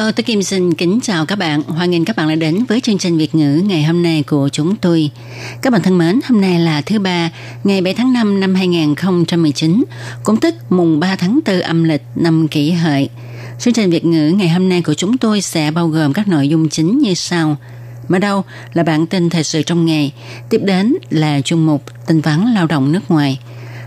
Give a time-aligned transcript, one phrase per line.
[0.00, 1.62] Hello, tôi Kim xin kính chào các bạn.
[1.62, 4.48] Hoan nghênh các bạn đã đến với chương trình Việt ngữ ngày hôm nay của
[4.52, 5.10] chúng tôi.
[5.62, 7.30] Các bạn thân mến, hôm nay là thứ ba,
[7.64, 9.84] ngày 7 tháng 5 năm 2019,
[10.24, 13.08] cũng tức mùng 3 tháng 4 âm lịch năm kỷ hợi.
[13.58, 16.48] Chương trình Việt ngữ ngày hôm nay của chúng tôi sẽ bao gồm các nội
[16.48, 17.56] dung chính như sau.
[18.08, 20.12] Mở đầu là bản tin thời sự trong ngày,
[20.50, 23.38] tiếp đến là chuyên mục tin vắn lao động nước ngoài,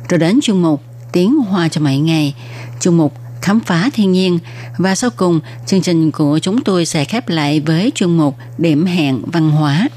[0.09, 2.33] rồi đến chuyên mục tiếng hoa cho mọi ngày,
[2.81, 4.39] chuyên mục khám phá thiên nhiên
[4.77, 8.85] và sau cùng chương trình của chúng tôi sẽ khép lại với chuyên mục điểm
[8.85, 9.87] hẹn văn hóa.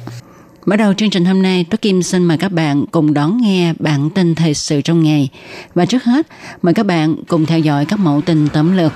[0.67, 3.73] Mở đầu chương trình hôm nay, Tố Kim xin mời các bạn cùng đón nghe
[3.79, 5.29] bản tin thời sự trong ngày.
[5.75, 6.27] Và trước hết,
[6.63, 8.93] mời các bạn cùng theo dõi các mẫu tin tóm lược.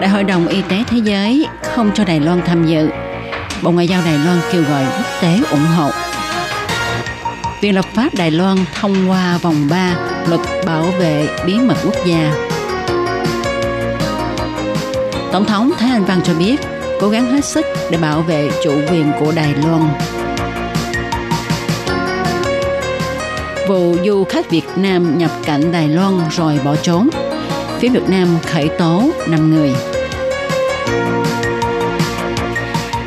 [0.00, 2.88] Đại hội đồng Y tế Thế giới không cho Đài Loan tham dự.
[3.62, 6.05] Bộ Ngoại giao Đài Loan kêu gọi quốc tế ủng hộ.
[7.66, 9.96] Viện lập pháp Đài Loan thông qua vòng 3
[10.28, 12.34] luật bảo vệ bí mật quốc gia.
[15.32, 16.56] Tổng thống Thái Anh Văn cho biết,
[17.00, 19.88] cố gắng hết sức để bảo vệ chủ quyền của Đài Loan.
[23.68, 27.08] Vụ du khách Việt Nam nhập cảnh Đài Loan rồi bỏ trốn.
[27.78, 29.74] Phía Việt Nam khởi tố 5 người.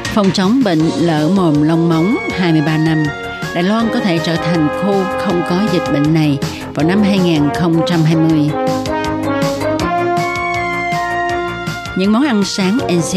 [0.04, 3.04] Phòng chống bệnh lở mồm long móng 23 năm
[3.56, 6.38] Đài Loan có thể trở thành khu không có dịch bệnh này
[6.74, 8.50] vào năm 2020.
[11.98, 13.14] Những món ăn sáng NC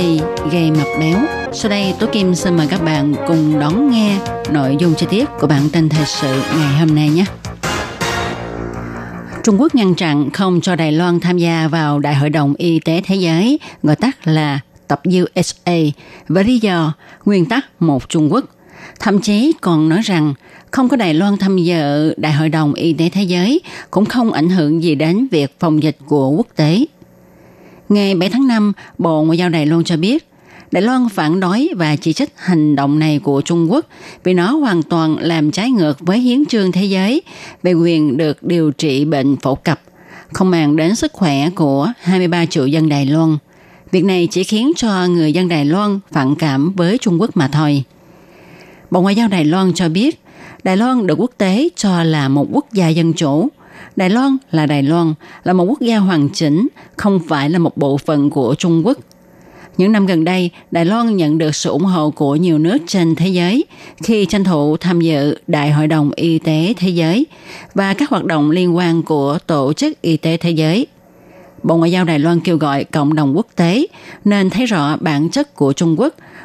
[0.53, 1.19] gây mập béo.
[1.53, 4.19] Sau đây, Tố Kim xin mời các bạn cùng đón nghe
[4.51, 7.25] nội dung chi tiết của bản tin thời sự ngày hôm nay nhé.
[9.43, 12.81] Trung Quốc ngăn chặn không cho Đài Loan tham gia vào Đại hội đồng Y
[12.81, 15.77] tế Thế giới, gọi tắt là tập USA,
[16.29, 16.93] với lý do
[17.25, 18.45] nguyên tắc một Trung Quốc–
[19.03, 20.35] Thậm chí còn nói rằng
[20.71, 24.33] không có Đài Loan tham dự Đại hội đồng Y tế Thế giới cũng không
[24.33, 26.85] ảnh hưởng gì đến việc phòng dịch của quốc tế.
[27.89, 30.29] Ngày 7 tháng 5, Bộ Ngoại giao Đài Loan cho biết
[30.73, 33.87] Đài Loan phản đối và chỉ trích hành động này của Trung Quốc
[34.25, 37.23] vì nó hoàn toàn làm trái ngược với hiến trương thế giới
[37.63, 39.81] về quyền được điều trị bệnh phổ cập,
[40.33, 43.37] không mang đến sức khỏe của 23 triệu dân Đài Loan.
[43.91, 47.49] Việc này chỉ khiến cho người dân Đài Loan phản cảm với Trung Quốc mà
[47.49, 47.85] thôi.
[48.93, 50.23] Bộ Ngoại giao Đài Loan cho biết,
[50.65, 53.49] Đài Loan được quốc tế cho là một quốc gia dân chủ.
[53.97, 55.15] Đài Loan là Đài Loan,
[55.45, 58.99] là một quốc gia hoàn chỉnh, không phải là một bộ phận của Trung Quốc.
[59.77, 63.15] Những năm gần đây, Đài Loan nhận được sự ủng hộ của nhiều nước trên
[63.15, 63.65] thế giới
[64.03, 67.27] khi tranh thủ tham dự Đại hội đồng Y tế Thế giới
[67.75, 70.87] và các hoạt động liên quan của Tổ chức Y tế Thế giới.
[71.63, 73.87] Bộ Ngoại giao Đài Loan kêu gọi cộng đồng quốc tế
[74.25, 76.15] nên thấy rõ bản chất của Trung Quốc–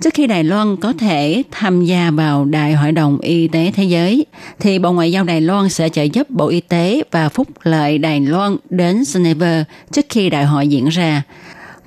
[0.00, 3.84] Trước khi Đài Loan có thể tham gia vào Đại hội đồng Y tế Thế
[3.84, 4.26] giới,
[4.60, 7.98] thì Bộ Ngoại giao Đài Loan sẽ trợ giúp Bộ Y tế và Phúc lợi
[7.98, 11.22] Đài Loan đến Geneva trước khi đại hội diễn ra,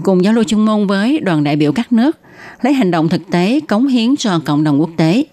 [0.03, 2.17] cùng giao lưu chuyên môn với đoàn đại biểu các nước,
[2.61, 5.23] lấy hành động thực tế cống hiến cho cộng đồng quốc tế.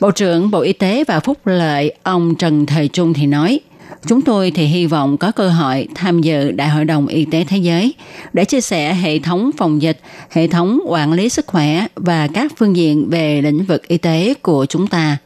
[0.00, 3.60] Bộ trưởng Bộ Y tế và Phúc lợi ông Trần Thời Trung thì nói–
[4.06, 7.44] Chúng tôi thì hy vọng có cơ hội tham dự Đại hội đồng Y tế
[7.48, 7.94] Thế giới
[8.32, 10.00] để chia sẻ hệ thống phòng dịch,
[10.30, 14.34] hệ thống quản lý sức khỏe và các phương diện về lĩnh vực y tế
[14.42, 15.16] của chúng ta.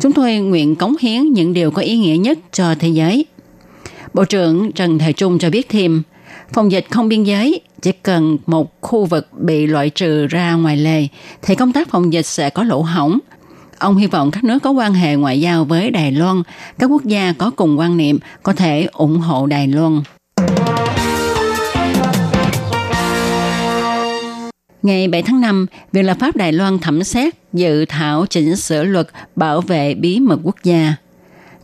[0.00, 3.26] Chúng tôi nguyện cống hiến những điều có ý nghĩa nhất cho thế giới.
[4.14, 6.02] Bộ trưởng Trần Thời Trung cho biết thêm,
[6.52, 10.76] phòng dịch không biên giới chỉ cần một khu vực bị loại trừ ra ngoài
[10.76, 11.06] lề
[11.42, 13.18] thì công tác phòng dịch sẽ có lỗ hỏng
[13.80, 16.42] Ông hy vọng các nước có quan hệ ngoại giao với Đài Loan,
[16.78, 20.02] các quốc gia có cùng quan niệm có thể ủng hộ Đài Loan.
[24.82, 28.84] Ngày 7 tháng 5, Viện lập pháp Đài Loan thẩm xét dự thảo chỉnh sửa
[28.84, 30.94] luật bảo vệ bí mật quốc gia.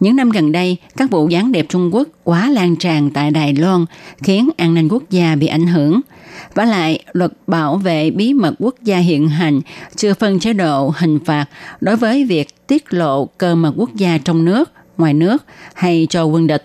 [0.00, 3.54] Những năm gần đây, các vụ gián điệp Trung Quốc quá lan tràn tại Đài
[3.54, 3.84] Loan
[4.22, 6.00] khiến an ninh quốc gia bị ảnh hưởng.
[6.54, 9.60] Và lại, luật bảo vệ bí mật quốc gia hiện hành
[9.96, 11.46] chưa phân chế độ hình phạt
[11.80, 15.44] đối với việc tiết lộ cơ mật quốc gia trong nước, ngoài nước
[15.74, 16.64] hay cho quân địch.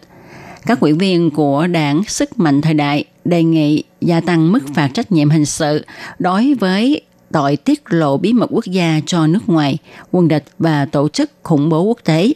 [0.66, 4.88] Các ủy viên của đảng Sức mạnh thời đại đề nghị gia tăng mức phạt
[4.94, 5.86] trách nhiệm hình sự
[6.20, 7.02] đối với
[7.32, 9.78] tội tiết lộ bí mật quốc gia cho nước ngoài,
[10.12, 12.34] quân địch và tổ chức khủng bố quốc tế.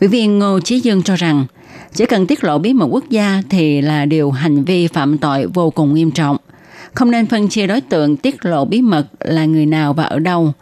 [0.00, 1.46] Ủy viên Ngô Chí Dương cho rằng,
[1.94, 5.46] chỉ cần tiết lộ bí mật quốc gia thì là điều hành vi phạm tội
[5.46, 6.36] vô cùng nghiêm trọng.
[6.94, 10.18] Không nên phân chia đối tượng tiết lộ bí mật là người nào và ở
[10.18, 10.52] đâu.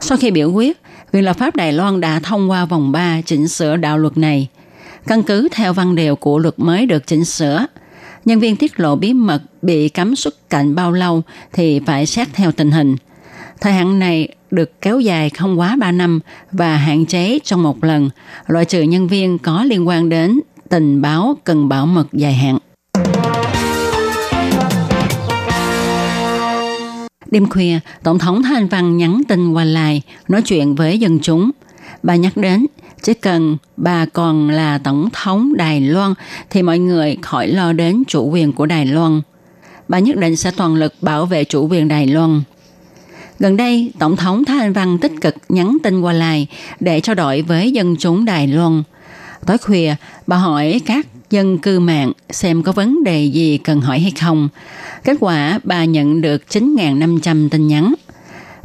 [0.00, 0.82] Sau khi biểu quyết,
[1.12, 4.48] Viện lập pháp Đài Loan đã thông qua vòng 3 chỉnh sửa đạo luật này.
[5.06, 7.66] Căn cứ theo văn điều của luật mới được chỉnh sửa,
[8.24, 11.22] nhân viên tiết lộ bí mật bị cấm xuất cảnh bao lâu
[11.52, 12.96] thì phải xét theo tình hình.
[13.60, 16.20] Thời hạn này được kéo dài không quá 3 năm
[16.52, 18.10] và hạn chế trong một lần,
[18.46, 20.40] loại trừ nhân viên có liên quan đến
[20.72, 22.58] tình báo cần bảo mật dài hạn.
[27.30, 31.50] Đêm khuya, Tổng thống Thanh Văn nhắn tin qua lại, nói chuyện với dân chúng.
[32.02, 32.66] Bà nhắc đến,
[33.02, 36.14] chỉ cần bà còn là Tổng thống Đài Loan
[36.50, 39.20] thì mọi người khỏi lo đến chủ quyền của Đài Loan.
[39.88, 42.42] Bà nhất định sẽ toàn lực bảo vệ chủ quyền Đài Loan.
[43.38, 46.46] Gần đây, Tổng thống Thanh Văn tích cực nhắn tin qua lại
[46.80, 48.82] để trao đổi với dân chúng Đài Loan.
[49.46, 49.94] Tối khuya,
[50.26, 54.48] bà hỏi các dân cư mạng xem có vấn đề gì cần hỏi hay không.
[55.04, 57.94] Kết quả bà nhận được 9.500 tin nhắn.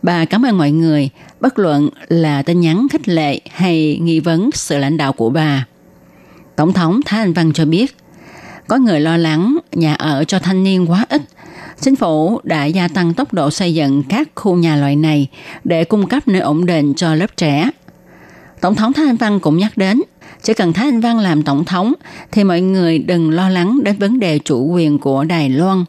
[0.03, 1.09] Bà cảm ơn mọi người,
[1.39, 5.65] bất luận là tin nhắn khích lệ hay nghi vấn sự lãnh đạo của bà.
[6.55, 7.95] Tổng thống Thái Anh Văn cho biết,
[8.67, 11.21] có người lo lắng nhà ở cho thanh niên quá ít.
[11.81, 15.27] Chính phủ đã gia tăng tốc độ xây dựng các khu nhà loại này
[15.63, 17.69] để cung cấp nơi ổn định cho lớp trẻ.
[18.61, 20.01] Tổng thống Thái Anh Văn cũng nhắc đến
[20.43, 21.93] chỉ cần Thái Anh Văn làm tổng thống
[22.31, 25.85] thì mọi người đừng lo lắng đến vấn đề chủ quyền của Đài Loan.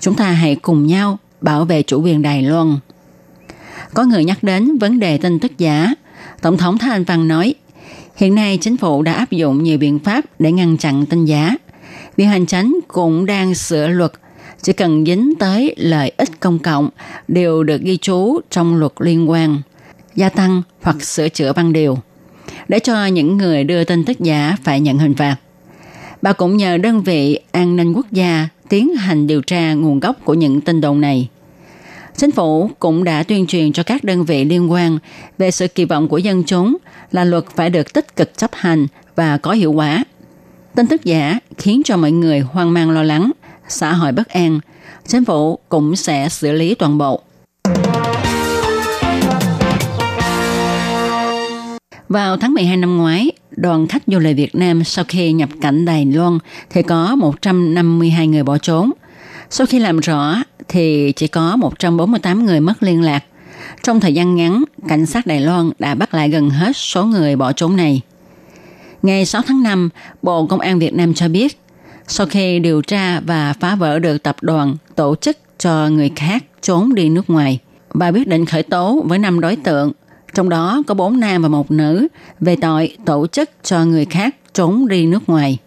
[0.00, 2.76] Chúng ta hãy cùng nhau bảo vệ chủ quyền Đài Loan.
[3.94, 5.94] Có người nhắc đến vấn đề tin tức giả.
[6.42, 7.54] Tổng thống Thái Anh Văn nói,
[8.16, 11.56] hiện nay chính phủ đã áp dụng nhiều biện pháp để ngăn chặn tin giả.
[12.16, 14.12] Viện hành chánh cũng đang sửa luật
[14.62, 16.88] chỉ cần dính tới lợi ích công cộng
[17.28, 19.62] đều được ghi chú trong luật liên quan,
[20.14, 21.98] gia tăng hoặc sửa chữa văn điều
[22.68, 25.36] để cho những người đưa tin tức giả phải nhận hình phạt.
[26.22, 30.16] Bà cũng nhờ đơn vị an ninh quốc gia tiến hành điều tra nguồn gốc
[30.24, 31.28] của những tin đồn này.
[32.16, 34.98] Chính phủ cũng đã tuyên truyền cho các đơn vị liên quan
[35.38, 36.76] về sự kỳ vọng của dân chúng
[37.12, 38.86] là luật phải được tích cực chấp hành
[39.16, 40.04] và có hiệu quả.
[40.74, 43.30] Tin tức giả khiến cho mọi người hoang mang lo lắng,
[43.68, 44.60] xã hội bất an.
[45.06, 47.22] Chính phủ cũng sẽ xử lý toàn bộ.
[52.12, 55.84] Vào tháng 12 năm ngoái, đoàn khách du lịch Việt Nam sau khi nhập cảnh
[55.84, 56.38] Đài Loan
[56.70, 58.90] thì có 152 người bỏ trốn.
[59.50, 60.36] Sau khi làm rõ
[60.68, 63.24] thì chỉ có 148 người mất liên lạc.
[63.82, 67.36] Trong thời gian ngắn, cảnh sát Đài Loan đã bắt lại gần hết số người
[67.36, 68.00] bỏ trốn này.
[69.02, 69.88] Ngày 6 tháng 5,
[70.22, 71.60] Bộ Công an Việt Nam cho biết,
[72.08, 76.44] sau khi điều tra và phá vỡ được tập đoàn tổ chức cho người khác
[76.62, 77.58] trốn đi nước ngoài,
[77.94, 79.92] bà quyết định khởi tố với 5 đối tượng
[80.34, 82.08] trong đó có bốn nam và một nữ
[82.40, 85.58] về tội tổ chức cho người khác trốn đi nước ngoài.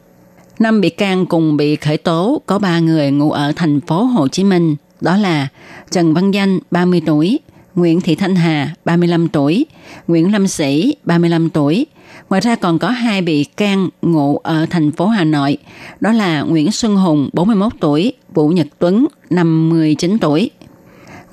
[0.59, 4.27] Năm bị can cùng bị khởi tố có ba người ngụ ở thành phố Hồ
[4.27, 5.47] Chí Minh, đó là
[5.91, 7.39] Trần Văn Danh, 30 tuổi,
[7.75, 9.65] Nguyễn Thị Thanh Hà, 35 tuổi,
[10.07, 11.85] Nguyễn Lâm Sĩ, 35 tuổi.
[12.29, 15.57] Ngoài ra còn có hai bị can ngụ ở thành phố Hà Nội,
[15.99, 20.49] đó là Nguyễn Xuân Hùng, 41 tuổi, Vũ Nhật Tuấn, 59 tuổi.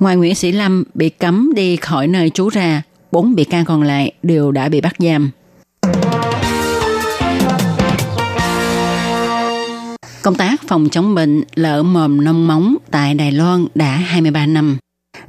[0.00, 2.82] Ngoài Nguyễn Sĩ Lâm bị cấm đi khỏi nơi trú ra,
[3.12, 5.30] bốn bị can còn lại đều đã bị bắt giam.
[10.22, 14.78] Công tác phòng chống bệnh lở mồm nông móng tại Đài Loan đã 23 năm.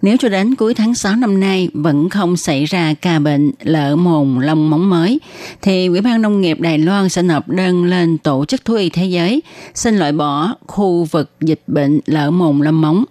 [0.01, 3.95] Nếu cho đến cuối tháng 6 năm nay vẫn không xảy ra ca bệnh lở
[3.95, 5.19] mồm lông móng mới,
[5.61, 8.89] thì Ủy ban Nông nghiệp Đài Loan sẽ nộp đơn lên Tổ chức Thú y
[8.89, 9.41] Thế giới
[9.73, 13.05] xin loại bỏ khu vực dịch bệnh lở mồm lông móng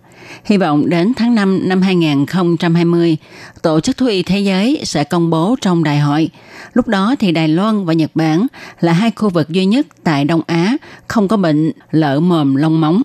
[0.44, 3.16] Hy vọng đến tháng 5 năm 2020,
[3.62, 6.30] Tổ chức Thú y Thế giới sẽ công bố trong đại hội.
[6.72, 8.46] Lúc đó thì Đài Loan và Nhật Bản
[8.80, 10.76] là hai khu vực duy nhất tại Đông Á
[11.08, 13.02] không có bệnh lở mồm lông móng.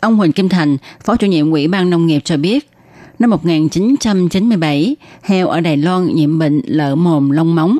[0.00, 2.70] Ông Huỳnh Kim Thành, Phó chủ nhiệm Ủy ban Nông nghiệp cho biết,
[3.18, 7.78] năm 1997, heo ở Đài Loan nhiễm bệnh lở mồm lông móng.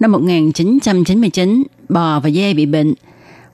[0.00, 2.94] Năm 1999, bò và dê bị bệnh–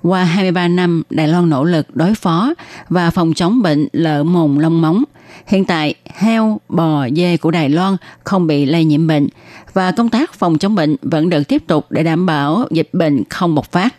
[0.04, 2.54] qua 23 năm, Đài Loan nỗ lực đối phó
[2.88, 5.04] và phòng chống bệnh lở mồm long móng.
[5.46, 9.28] Hiện tại, heo, bò, dê của Đài Loan không bị lây nhiễm bệnh
[9.72, 13.22] và công tác phòng chống bệnh vẫn được tiếp tục để đảm bảo dịch bệnh
[13.30, 13.94] không bộc phát.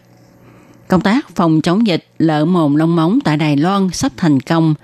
[0.88, 4.76] Công tác phòng chống dịch lợn mồm long móng tại Đài Loan sắp thành công,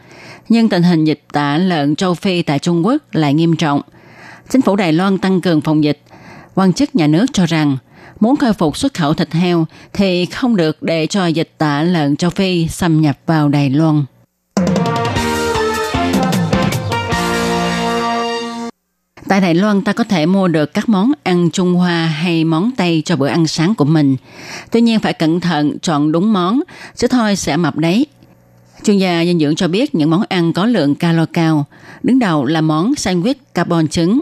[0.49, 3.81] nhưng tình hình dịch tả lợn châu Phi tại Trung Quốc lại nghiêm trọng.
[4.49, 6.01] Chính phủ Đài Loan tăng cường phòng dịch.
[6.55, 7.77] Quan chức nhà nước cho rằng
[8.21, 12.15] muốn khôi phục xuất khẩu thịt heo thì không được để cho dịch tả lợn
[12.15, 14.05] châu Phi xâm nhập vào Đài Loan.
[19.27, 22.71] Tại Đài Loan ta có thể mua được các món ăn Trung Hoa hay món
[22.77, 24.15] Tây cho bữa ăn sáng của mình.
[24.71, 26.61] Tuy nhiên phải cẩn thận chọn đúng món,
[26.95, 28.05] chứ thôi sẽ mập đấy.
[28.83, 31.65] Chuyên gia dinh dưỡng cho biết những món ăn có lượng calo cao.
[32.03, 34.19] Đứng đầu là món sandwich carbon trứng.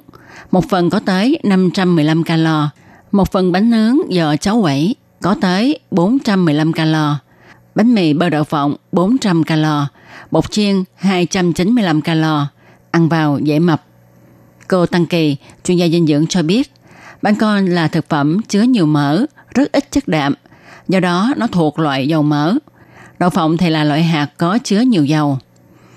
[0.51, 2.69] Một phần có tới 515 calo.
[3.11, 7.19] Một phần bánh nướng giờ cháo quẩy có tới 415 calo.
[7.75, 9.87] Bánh mì bơ đậu phộng 400 calo.
[10.31, 12.47] Bột chiên 295 calo.
[12.91, 13.83] Ăn vào dễ mập.
[14.67, 16.71] Cô Tăng Kỳ, chuyên gia dinh dưỡng cho biết,
[17.21, 19.25] bánh con là thực phẩm chứa nhiều mỡ,
[19.55, 20.33] rất ít chất đạm,
[20.87, 22.55] do đó nó thuộc loại dầu mỡ.
[23.19, 25.39] Đậu phộng thì là loại hạt có chứa nhiều dầu.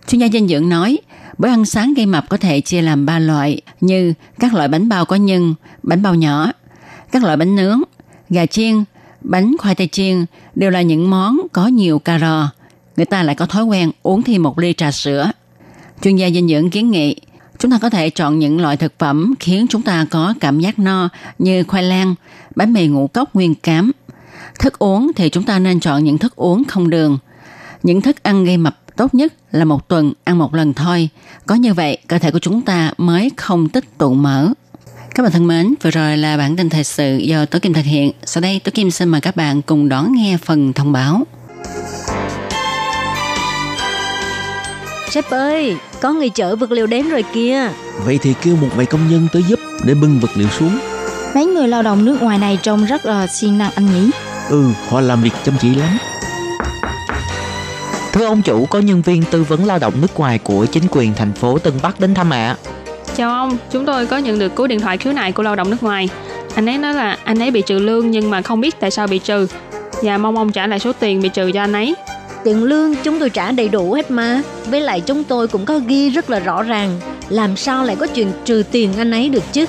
[0.08, 0.98] Chuyên gia dinh dưỡng nói,
[1.38, 4.88] bữa ăn sáng gây mập có thể chia làm 3 loại như các loại bánh
[4.88, 6.52] bao có nhân, bánh bao nhỏ,
[7.12, 7.82] các loại bánh nướng,
[8.30, 8.84] gà chiên,
[9.20, 12.50] bánh khoai tây chiên đều là những món có nhiều calo.
[12.96, 15.30] Người ta lại có thói quen uống thêm một ly trà sữa.
[16.02, 17.16] Chuyên gia dinh dưỡng kiến nghị
[17.62, 20.78] Chúng ta có thể chọn những loại thực phẩm khiến chúng ta có cảm giác
[20.78, 22.14] no như khoai lang,
[22.56, 23.92] bánh mì ngũ cốc nguyên cám.
[24.58, 27.18] Thức uống thì chúng ta nên chọn những thức uống không đường.
[27.82, 31.08] Những thức ăn gây mập tốt nhất là một tuần ăn một lần thôi.
[31.46, 34.48] Có như vậy, cơ thể của chúng ta mới không tích tụ mỡ.
[35.14, 37.84] Các bạn thân mến, vừa rồi là bản tin thời sự do Tố Kim thực
[37.84, 38.12] hiện.
[38.24, 41.22] Sau đây, Tố Kim xin mời các bạn cùng đón nghe phần thông báo.
[45.10, 47.68] Sếp ơi, có người chở vật liệu đến rồi kìa.
[48.04, 50.78] Vậy thì kêu một vài công nhân tới giúp để bưng vật liệu xuống.
[51.34, 54.10] Mấy người lao động nước ngoài này trông rất là siêng năng anh nhỉ?
[54.48, 55.98] Ừ, họ làm việc chăm chỉ lắm.
[58.12, 61.14] Thưa ông chủ, có nhân viên tư vấn lao động nước ngoài của chính quyền
[61.14, 62.56] thành phố Tân Bắc đến thăm ạ.
[62.66, 62.81] À.
[63.16, 65.70] Chào ông, chúng tôi có nhận được cú điện thoại khiếu nại của lao động
[65.70, 66.08] nước ngoài.
[66.54, 69.06] Anh ấy nói là anh ấy bị trừ lương nhưng mà không biết tại sao
[69.06, 69.46] bị trừ
[70.02, 71.94] và mong ông trả lại số tiền bị trừ cho anh ấy.
[72.44, 74.42] Tiền lương chúng tôi trả đầy đủ hết mà.
[74.66, 77.00] Với lại chúng tôi cũng có ghi rất là rõ ràng.
[77.28, 79.66] Làm sao lại có chuyện trừ tiền anh ấy được chứ?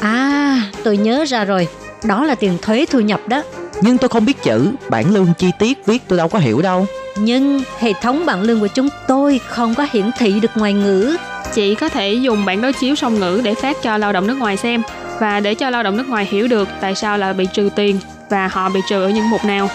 [0.00, 1.68] À, tôi nhớ ra rồi.
[2.04, 3.42] Đó là tiền thuế thu nhập đó.
[3.82, 6.86] Nhưng tôi không biết chữ, bản lương chi tiết viết tôi đâu có hiểu đâu.
[7.16, 11.16] Nhưng hệ thống bảng lương của chúng tôi không có hiển thị được ngoài ngữ.
[11.54, 14.38] Chị có thể dùng bản đối chiếu song ngữ để phát cho lao động nước
[14.38, 14.82] ngoài xem
[15.20, 18.00] và để cho lao động nước ngoài hiểu được tại sao là bị trừ tiền
[18.30, 19.68] và họ bị trừ ở những mục nào.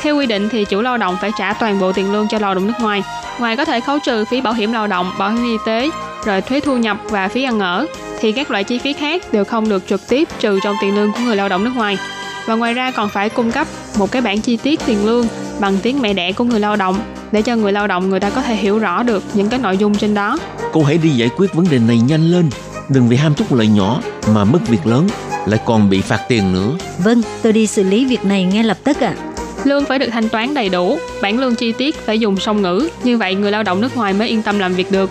[0.00, 2.54] Theo quy định thì chủ lao động phải trả toàn bộ tiền lương cho lao
[2.54, 3.02] động nước ngoài.
[3.38, 5.90] Ngoài có thể khấu trừ phí bảo hiểm lao động, bảo hiểm y tế,
[6.24, 7.86] rồi thuế thu nhập và phí ăn ở,
[8.20, 11.12] thì các loại chi phí khác đều không được trực tiếp trừ trong tiền lương
[11.12, 11.98] của người lao động nước ngoài.
[12.46, 13.66] Và ngoài ra còn phải cung cấp
[13.98, 15.26] một cái bản chi tiết tiền lương
[15.60, 16.96] bằng tiếng mẹ đẻ của người lao động
[17.32, 19.76] để cho người lao động người ta có thể hiểu rõ được những cái nội
[19.76, 20.38] dung trên đó.
[20.72, 22.50] Cô hãy đi giải quyết vấn đề này nhanh lên,
[22.88, 24.00] đừng vì ham chút lợi nhỏ
[24.34, 25.08] mà mất việc lớn
[25.46, 26.70] lại còn bị phạt tiền nữa.
[26.98, 29.14] Vâng, tôi đi xử lý việc này ngay lập tức ạ.
[29.18, 29.22] À.
[29.64, 32.88] Lương phải được thanh toán đầy đủ, bản lương chi tiết phải dùng song ngữ,
[33.04, 35.10] như vậy người lao động nước ngoài mới yên tâm làm việc được.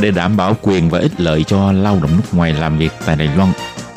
[0.00, 3.16] Để đảm bảo quyền và ích lợi cho lao động nước ngoài làm việc tại
[3.16, 3.52] Đài Loan,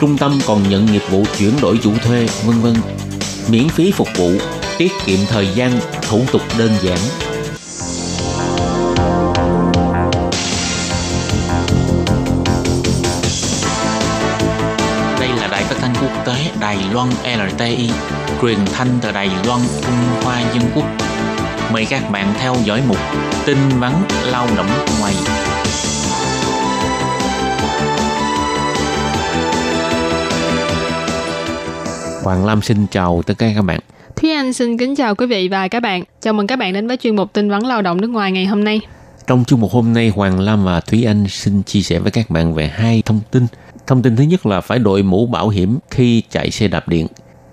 [0.00, 2.74] trung tâm còn nhận nghiệp vụ chuyển đổi chủ thuê, vân vân,
[3.48, 4.30] miễn phí phục vụ,
[4.78, 6.98] tiết kiệm thời gian, thủ tục đơn giản.
[15.20, 17.90] Đây là đài phát thanh quốc tế Đài Loan LTI,
[18.42, 20.84] truyền thanh từ Đài Loan, Trung Hoa Dân Quốc.
[21.72, 22.98] Mời các bạn theo dõi mục
[23.46, 23.92] tin vắn
[24.24, 24.68] lao động
[25.00, 25.14] ngoài.
[32.26, 33.80] Hoàng Lam xin chào tất cả các bạn.
[34.16, 36.04] Thúy Anh xin kính chào quý vị và các bạn.
[36.20, 38.46] Chào mừng các bạn đến với chuyên mục tin vắn lao động nước ngoài ngày
[38.46, 38.80] hôm nay.
[39.26, 42.30] Trong chương mục hôm nay, Hoàng Lam và Thúy Anh xin chia sẻ với các
[42.30, 43.46] bạn về hai thông tin.
[43.86, 47.06] Thông tin thứ nhất là phải đội mũ bảo hiểm khi chạy xe đạp điện.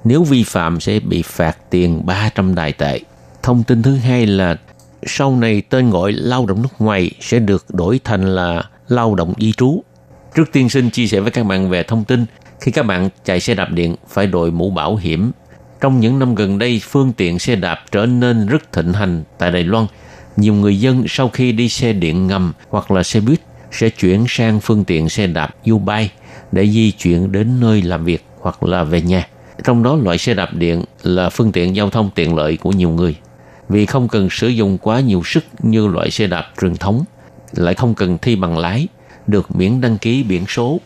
[0.04, 3.00] Nếu vi phạm sẽ bị phạt tiền 300 đài tệ.
[3.44, 4.56] Thông tin thứ hai là
[5.06, 9.34] sau này tên gọi lao động nước ngoài sẽ được đổi thành là lao động
[9.38, 9.84] di trú.
[10.36, 12.26] Trước tiên xin chia sẻ với các bạn về thông tin
[12.64, 15.32] khi các bạn chạy xe đạp điện phải đội mũ bảo hiểm.
[15.82, 19.52] Trong những năm gần đây, phương tiện xe đạp trở nên rất thịnh hành tại
[19.52, 19.86] Đài Loan.
[20.38, 23.40] Nhiều người dân sau khi đi xe điện ngầm hoặc là xe buýt
[23.72, 26.08] sẽ chuyển sang phương tiện xe đạp U-Bike
[26.52, 29.28] để di chuyển đến nơi làm việc hoặc là về nhà.
[29.64, 32.90] Trong đó loại xe đạp điện là phương tiện giao thông tiện lợi của nhiều
[32.90, 33.16] người
[33.70, 37.04] vì không cần sử dụng quá nhiều sức như loại xe đạp truyền thống,
[37.52, 38.88] lại không cần thi bằng lái,
[39.28, 40.80] được miễn đăng ký biển số.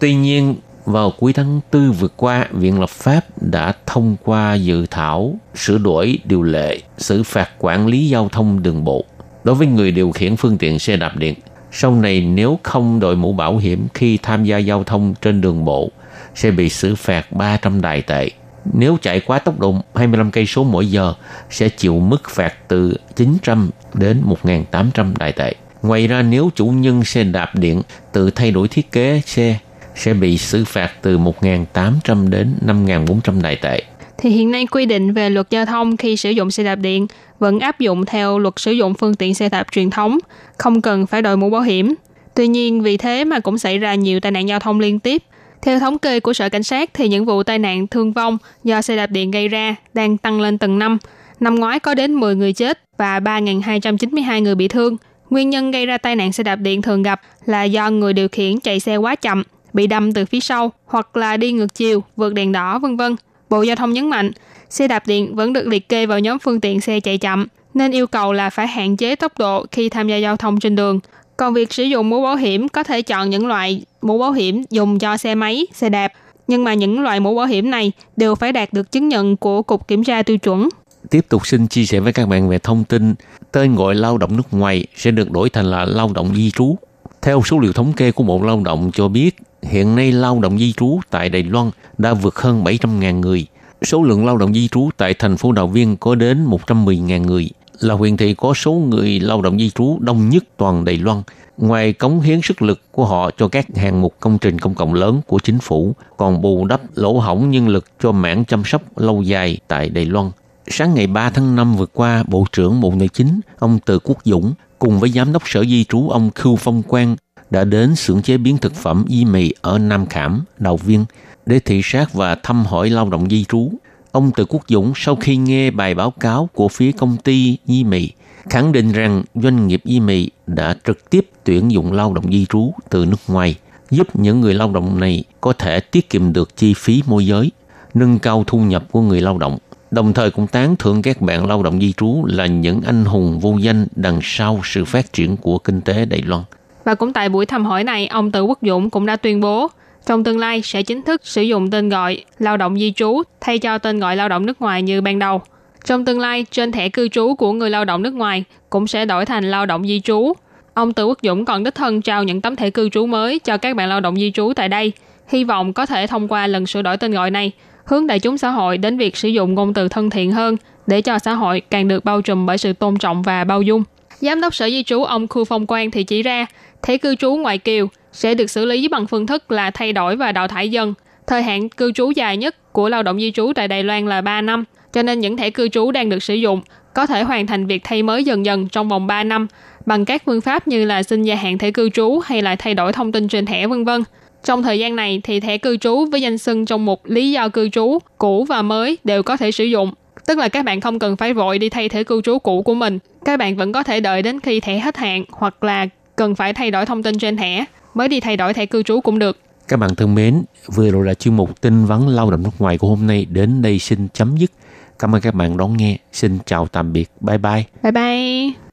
[0.00, 4.86] Tuy nhiên, vào cuối tháng 4 vừa qua, Viện Lập pháp đã thông qua dự
[4.90, 9.04] thảo sửa đổi điều lệ xử phạt quản lý giao thông đường bộ
[9.44, 11.34] đối với người điều khiển phương tiện xe đạp điện.
[11.72, 15.64] Sau này nếu không đội mũ bảo hiểm khi tham gia giao thông trên đường
[15.64, 15.90] bộ
[16.34, 18.30] sẽ bị xử phạt 300 đài tệ.
[18.72, 21.14] Nếu chạy quá tốc độ 25 cây số mỗi giờ
[21.50, 25.54] sẽ chịu mức phạt từ 900 đến 1.800 đài tệ.
[25.82, 29.58] Ngoài ra nếu chủ nhân xe đạp điện tự thay đổi thiết kế xe
[29.94, 33.82] sẽ bị xử phạt từ 1.800 đến 5.400 đại tệ.
[34.18, 37.06] Thì hiện nay quy định về luật giao thông khi sử dụng xe đạp điện
[37.38, 40.18] vẫn áp dụng theo luật sử dụng phương tiện xe đạp truyền thống,
[40.58, 41.94] không cần phải đội mũ bảo hiểm.
[42.34, 45.22] Tuy nhiên vì thế mà cũng xảy ra nhiều tai nạn giao thông liên tiếp.
[45.62, 48.82] Theo thống kê của Sở Cảnh sát thì những vụ tai nạn thương vong do
[48.82, 50.98] xe đạp điện gây ra đang tăng lên từng năm.
[51.40, 54.96] Năm ngoái có đến 10 người chết và 3.292 người bị thương.
[55.30, 58.28] Nguyên nhân gây ra tai nạn xe đạp điện thường gặp là do người điều
[58.28, 59.42] khiển chạy xe quá chậm,
[59.74, 63.16] bị đâm từ phía sau hoặc là đi ngược chiều, vượt đèn đỏ vân vân.
[63.50, 64.30] Bộ Giao thông nhấn mạnh,
[64.70, 67.90] xe đạp điện vẫn được liệt kê vào nhóm phương tiện xe chạy chậm, nên
[67.90, 71.00] yêu cầu là phải hạn chế tốc độ khi tham gia giao thông trên đường.
[71.36, 74.62] Còn việc sử dụng mũ bảo hiểm có thể chọn những loại mũ bảo hiểm
[74.70, 76.12] dùng cho xe máy, xe đạp,
[76.48, 79.62] nhưng mà những loại mũ bảo hiểm này đều phải đạt được chứng nhận của
[79.62, 80.68] Cục Kiểm tra tiêu chuẩn.
[81.10, 83.14] Tiếp tục xin chia sẻ với các bạn về thông tin
[83.52, 86.76] tên gọi lao động nước ngoài sẽ được đổi thành là lao động di trú.
[87.22, 90.58] Theo số liệu thống kê của Bộ Lao động cho biết, hiện nay lao động
[90.58, 93.46] di trú tại Đài Loan đã vượt hơn 700.000 người.
[93.82, 97.50] Số lượng lao động di trú tại thành phố Đào Viên có đến 110.000 người,
[97.80, 101.22] là huyện thị có số người lao động di trú đông nhất toàn Đài Loan.
[101.58, 104.94] Ngoài cống hiến sức lực của họ cho các hạng mục công trình công cộng
[104.94, 108.98] lớn của chính phủ, còn bù đắp lỗ hỏng nhân lực cho mảng chăm sóc
[108.98, 110.30] lâu dài tại Đài Loan.
[110.68, 114.18] Sáng ngày 3 tháng 5 vừa qua, Bộ trưởng Bộ Nội chính, ông Từ Quốc
[114.24, 114.52] Dũng,
[114.84, 117.16] cùng với Giám đốc Sở Di trú ông Khưu Phong Quang
[117.50, 121.04] đã đến xưởng chế biến thực phẩm y mì ở Nam Khảm, Đào Viên
[121.46, 123.72] để thị sát và thăm hỏi lao động di trú.
[124.12, 127.84] Ông Từ Quốc Dũng sau khi nghe bài báo cáo của phía công ty y
[127.84, 128.10] mì
[128.50, 132.46] khẳng định rằng doanh nghiệp y mì đã trực tiếp tuyển dụng lao động di
[132.46, 133.54] trú từ nước ngoài,
[133.90, 137.52] giúp những người lao động này có thể tiết kiệm được chi phí môi giới,
[137.94, 139.58] nâng cao thu nhập của người lao động.
[139.94, 143.38] Đồng thời cũng tán thưởng các bạn lao động di trú là những anh hùng
[143.38, 146.42] vô danh đằng sau sự phát triển của kinh tế Đài Loan.
[146.84, 149.68] Và cũng tại buổi thăm hỏi này, ông Tử Quốc Dũng cũng đã tuyên bố
[150.06, 153.58] trong tương lai sẽ chính thức sử dụng tên gọi lao động di trú thay
[153.58, 155.42] cho tên gọi lao động nước ngoài như ban đầu.
[155.84, 159.04] Trong tương lai, trên thẻ cư trú của người lao động nước ngoài cũng sẽ
[159.04, 160.32] đổi thành lao động di trú.
[160.74, 163.56] Ông Từ Quốc Dũng còn đích thân trao những tấm thẻ cư trú mới cho
[163.56, 164.92] các bạn lao động di trú tại đây.
[165.28, 167.52] Hy vọng có thể thông qua lần sửa đổi tên gọi này,
[167.84, 171.00] hướng đại chúng xã hội đến việc sử dụng ngôn từ thân thiện hơn để
[171.00, 173.84] cho xã hội càng được bao trùm bởi sự tôn trọng và bao dung.
[174.20, 176.46] Giám đốc Sở Di trú ông Khu Phong Quang thì chỉ ra,
[176.82, 180.16] thẻ cư trú ngoại kiều sẽ được xử lý bằng phương thức là thay đổi
[180.16, 180.94] và đào thải dần.
[181.26, 184.20] Thời hạn cư trú dài nhất của lao động di trú tại Đài Loan là
[184.20, 186.60] 3 năm, cho nên những thẻ cư trú đang được sử dụng
[186.94, 189.46] có thể hoàn thành việc thay mới dần dần trong vòng 3 năm
[189.86, 192.74] bằng các phương pháp như là xin gia hạn thẻ cư trú hay là thay
[192.74, 194.02] đổi thông tin trên thẻ vân vân.
[194.44, 197.48] Trong thời gian này thì thẻ cư trú với danh xưng trong một lý do
[197.48, 199.92] cư trú cũ và mới đều có thể sử dụng.
[200.26, 202.74] Tức là các bạn không cần phải vội đi thay thẻ cư trú cũ của
[202.74, 202.98] mình.
[203.24, 206.52] Các bạn vẫn có thể đợi đến khi thẻ hết hạn hoặc là cần phải
[206.52, 209.38] thay đổi thông tin trên thẻ mới đi thay đổi thẻ cư trú cũng được.
[209.68, 210.42] Các bạn thân mến,
[210.74, 213.62] vừa rồi là chuyên mục tin vắn lao động nước ngoài của hôm nay đến
[213.62, 214.50] đây xin chấm dứt.
[214.98, 215.98] Cảm ơn các bạn đón nghe.
[216.12, 217.10] Xin chào tạm biệt.
[217.20, 217.64] Bye bye.
[217.82, 218.63] Bye bye.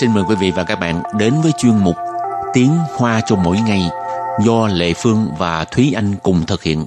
[0.00, 1.96] Xin mời quý vị và các bạn đến với chuyên mục
[2.52, 3.82] Tiếng Hoa cho mỗi ngày
[4.44, 6.84] do Lệ Phương và Thúy Anh cùng thực hiện.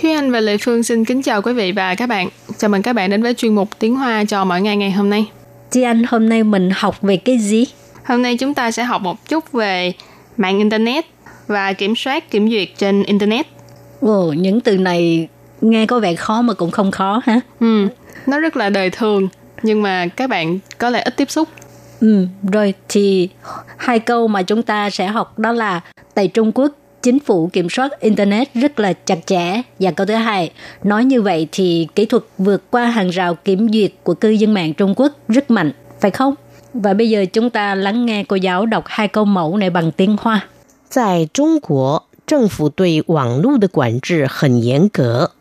[0.00, 2.28] Thúy Anh và Lệ Phương xin kính chào quý vị và các bạn.
[2.58, 5.10] Chào mừng các bạn đến với chuyên mục Tiếng Hoa cho mỗi ngày ngày hôm
[5.10, 5.26] nay.
[5.70, 7.64] Chị Anh hôm nay mình học về cái gì?
[8.04, 9.92] Hôm nay chúng ta sẽ học một chút về
[10.36, 11.04] mạng Internet
[11.46, 13.46] và kiểm soát kiểm duyệt trên Internet.
[14.02, 15.28] Ồ, những từ này
[15.60, 17.40] nghe có vẻ khó mà cũng không khó ha.
[17.60, 17.88] Ừ,
[18.26, 19.28] nó rất là đời thường
[19.62, 21.48] nhưng mà các bạn có lẽ ít tiếp xúc.
[22.00, 23.28] Ừ, rồi thì
[23.76, 25.80] hai câu mà chúng ta sẽ học đó là
[26.14, 30.14] tại Trung Quốc chính phủ kiểm soát internet rất là chặt chẽ và câu thứ
[30.14, 34.28] hai nói như vậy thì kỹ thuật vượt qua hàng rào kiểm duyệt của cư
[34.28, 36.34] dân mạng Trung Quốc rất mạnh phải không?
[36.74, 39.92] Và bây giờ chúng ta lắng nghe cô giáo đọc hai câu mẫu này bằng
[39.92, 40.46] tiếng Hoa.
[40.94, 45.33] Tại Trung Quốc 政府对网络的管制很严格。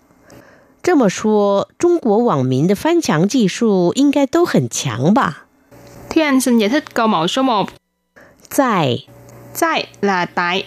[0.83, 5.47] 这么说，中国网民的翻墙技术应该都很强吧？
[6.09, 7.67] Thúy Anh xin giải thích câu mẫu số 1.
[8.49, 8.99] 在
[9.59, 10.65] Tại là tại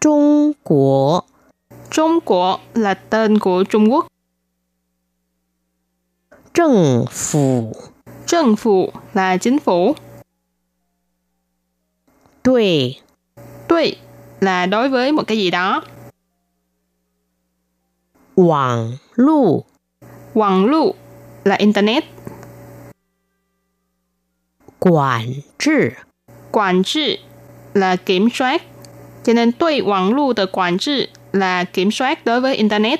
[0.00, 1.24] 中国，
[1.90, 4.06] Trung Quốc là tên của Trung Quốc.
[6.52, 7.74] 政府
[8.26, 9.96] 政phủ là chính phủ.
[12.42, 13.00] 对
[13.71, 13.95] 对
[14.41, 15.83] là đối với một cái gì đó.
[18.35, 19.63] Quảng lu
[20.33, 20.93] Quảng lu
[21.43, 22.05] là Internet.
[24.79, 25.71] Quản trị
[26.51, 27.19] Quản trị
[27.73, 28.61] là kiểm soát.
[29.23, 32.99] Cho nên đối quảng lu từ quản trị là kiểm soát đối với Internet.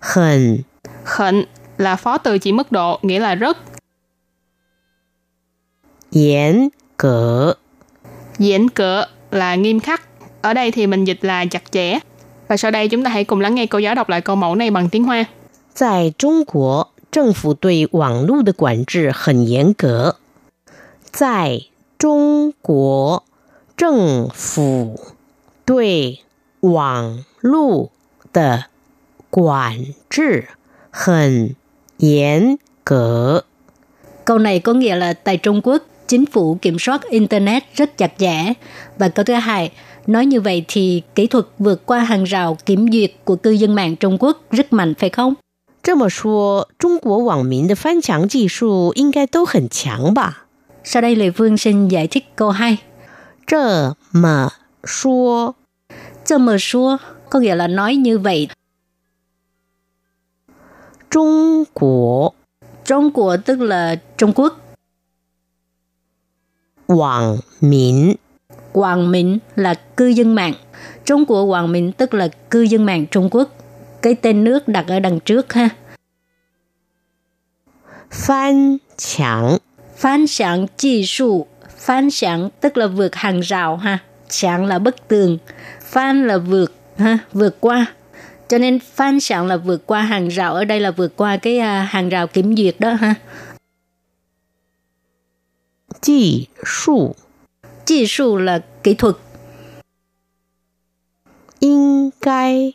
[0.00, 0.62] Hận
[1.04, 1.44] Hận
[1.78, 3.58] là phó từ chỉ mức độ, nghĩa là rất.
[6.10, 7.52] Yến cỡ
[8.39, 10.01] Diễn cỡ là nghiêm khắc.
[10.41, 11.99] Ở đây thì mình dịch là chặt chẽ.
[12.47, 14.55] Và sau đây chúng ta hãy cùng lắng nghe cô giáo đọc lại câu mẫu
[14.55, 15.25] này bằng tiếng Hoa.
[15.73, 20.17] 在中国，政府对网络的管制很严格。
[21.11, 21.61] 在
[21.97, 23.23] 中国，
[23.77, 24.99] 政府
[25.65, 26.19] 对
[26.59, 27.91] 网络
[28.33, 28.65] 的
[29.29, 30.49] 管制
[30.91, 31.55] 很
[31.97, 33.45] 严格。
[34.25, 38.13] Câu này có nghĩa là tại Trung Quốc, chính phủ kiểm soát Internet rất chặt
[38.17, 38.53] chẽ.
[38.97, 39.71] Và câu thứ hai,
[40.07, 43.75] nói như vậy thì kỹ thuật vượt qua hàng rào kiểm duyệt của cư dân
[43.75, 45.35] mạng Trung Quốc rất mạnh phải không?
[45.83, 50.45] 这么说，中国网民的翻墙技术应该都很强吧？
[50.83, 52.77] Sau đây Lê Phương xin giải thích câu 2.
[53.47, 54.51] 这么
[54.83, 55.55] 说，
[56.25, 56.97] Cho mờ xua
[57.29, 58.49] có nghĩa là nói như vậy.
[61.09, 62.33] 中国
[62.85, 64.59] Trung Quốc tức là Trung Quốc.
[66.86, 68.14] Quảng Minh.
[68.72, 70.52] Quảng Minh là cư dân mạng.
[71.04, 73.48] Trung của Quảng Minh tức là cư dân mạng Trung Quốc.
[74.02, 75.68] Cái tên nước đặt ở đằng trước ha.
[78.10, 79.56] Phan Chẳng
[79.96, 81.46] Phan Chẳng chỉ số
[81.78, 83.98] Phan Chẳng tức là vượt hàng rào ha.
[84.28, 85.38] Chẳng là bức tường.
[85.82, 87.86] Phan là vượt ha, vượt qua.
[88.48, 91.58] Cho nên Phan Chẳng là vượt qua hàng rào ở đây là vượt qua cái
[91.58, 93.14] uh, hàng rào kiểm duyệt đó ha.
[96.01, 97.15] 技术
[97.85, 99.15] Chỉ số là kỹ thuật.
[101.59, 102.73] 应该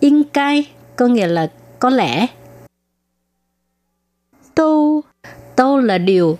[0.00, 2.28] In cai có nghĩa là có lẽ.
[4.54, 5.02] 都
[5.56, 6.38] Đâu là điều.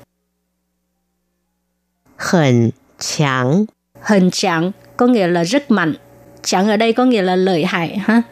[2.17, 3.67] 很强
[4.03, 5.95] Hình chẳng có nghĩa là rất mạnh.
[6.43, 8.23] Chẳng ở đây có nghĩa là lợi hại ha.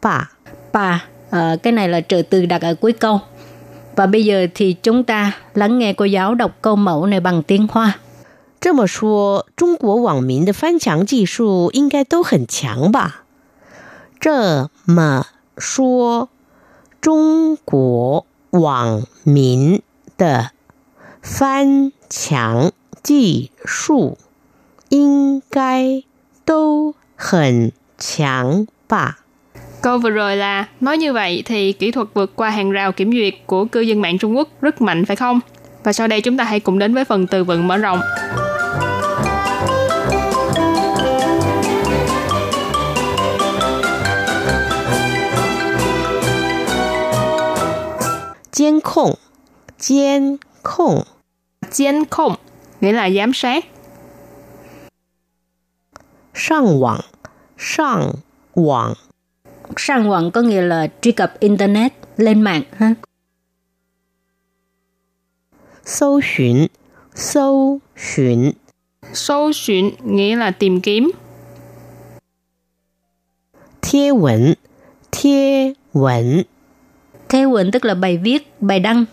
[0.00, 0.32] 吧？
[0.72, 3.20] Bà, ờ, cái này là trợ từ đặt ở cuối câu.
[3.96, 7.42] Và bây giờ thì chúng ta lắng nghe cô giáo đọc câu mẫu này bằng
[7.42, 7.98] tiếng Hoa.
[8.58, 13.24] 这么说，中国网民的翻墙技术应该都很强吧？
[14.18, 15.26] 这么
[15.56, 16.30] 说，
[17.00, 19.82] 中国网民
[20.16, 20.50] 的
[21.22, 24.16] 翻墙技术
[24.88, 26.02] 应该
[26.44, 29.18] 都很强吧？
[29.81, 33.11] Câu vừa rồi là nói như vậy thì kỹ thuật vượt qua hàng rào kiểm
[33.11, 35.39] duyệt của cư dân mạng Trung Quốc rất mạnh phải không?
[35.83, 37.99] Và sau đây chúng ta hãy cùng đến với phần từ vựng mở rộng.
[48.51, 49.15] 监控,
[49.79, 51.03] 监控,
[51.71, 52.35] 监控
[52.81, 53.65] nghĩa là giám sát.
[56.33, 57.03] 上网，
[57.57, 58.13] 上
[58.53, 59.10] 网。
[59.79, 62.61] sang quận có nghĩa là truy cập Internet, lên mạng.
[62.77, 62.93] ha.
[65.85, 66.67] Sâu xuyển,
[67.15, 68.51] sâu xuyển.
[69.13, 71.11] Sâu xuyển nghĩa là tìm kiếm.
[73.81, 74.53] Thiê quẩn,
[75.11, 76.43] thiê quẩn.
[77.29, 79.05] Thiê quẩn tức là bài viết, bài đăng.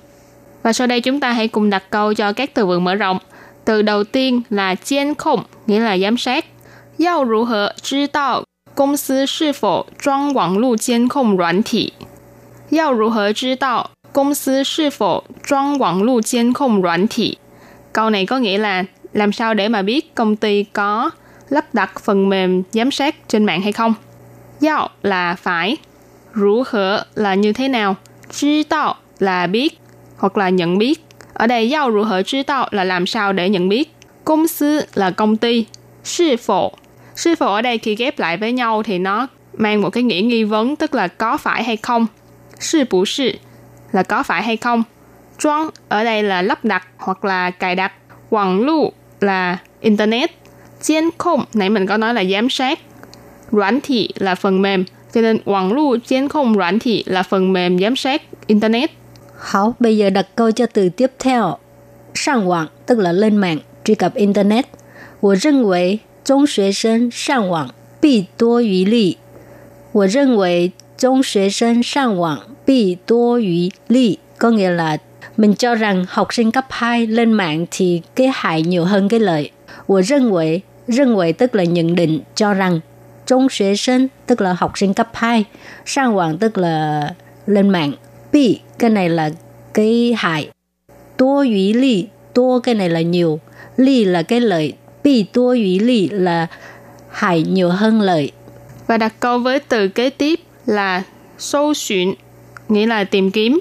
[0.63, 3.19] Và sau đây chúng ta hãy cùng đặt câu cho các từ vựng mở rộng.
[3.65, 6.45] Từ đầu tiên là chiên khủng, nghĩa là giám sát.
[6.99, 8.45] Yào rủ hờ, chi đạo
[8.78, 11.94] 公司是否装网络监控软体？
[12.70, 17.38] 要如何知道公司是否装网络监控软体？
[17.94, 21.12] Câu này có nghĩa là làm sao để mà biết công ty có
[21.50, 23.94] lắp đặt phần mềm giám sát trên mạng hay không?
[24.62, 25.78] Yao là phải,
[26.34, 27.96] rủ hở là như thế nào,
[28.32, 29.80] 知道là biết
[30.18, 31.06] hoặc là nhận biết.
[31.34, 33.94] Ở đây yao rủ hở知道là làm sao để nhận biết.
[34.26, 35.66] Công sư là công ty.
[36.04, 36.72] Sư phụ.
[37.18, 40.22] Sư phụ ở đây khi ghép lại với nhau thì nó mang một cái nghĩa
[40.22, 42.08] nghi vấn tức là có phải hay không.
[42.60, 43.32] Sư bù sư
[43.92, 44.84] là có phải hay không.
[45.40, 47.94] Trang ở đây là lắp đặt hoặc là cài đặt.
[48.30, 50.32] Hoàng lưu là internet.
[50.82, 52.80] 监控nãy mình có nói là giám sát.
[53.52, 54.86] 软thị là phần mềm.
[55.14, 58.92] Cho nên hoàng lưu监控软thị là phần mềm giám sát internet.
[59.40, 61.58] Hảo, bây giờ đặt câu cho từ tiếp theo.
[62.14, 64.66] Sang mạng tức là lên mạng, truy cập internet.
[65.24, 69.18] 我认为 中学生上网必多于利。
[69.92, 74.20] 我认为中学生上网必多于利.
[74.38, 74.98] Có nghĩa là
[75.38, 79.20] mình cho rằng học sinh cấp 2 lên mạng thì cái hại nhiều hơn cái
[79.20, 79.52] lợi.
[79.86, 82.82] 我认为认为 tức là nhận định, cho rằng.
[83.26, 85.46] Trung学生tức là học sinh cấp 2.
[85.86, 87.10] Sang mạng tức là
[87.46, 87.94] lên mạng.
[88.32, 89.30] Bị cái này là
[89.74, 90.50] cái hại.
[91.18, 93.40] Tố ý ly, tố cái này là nhiều.
[93.78, 94.74] Ly là cái lợi.
[95.04, 96.48] Bị tố ý ly là
[97.12, 98.32] hại nhiều hơn lợi.
[98.88, 101.04] Và đặt câu với từ kế tiếp là
[101.38, 102.14] sâu xuyên,
[102.70, 103.60] nghĩa là tìm kiếm.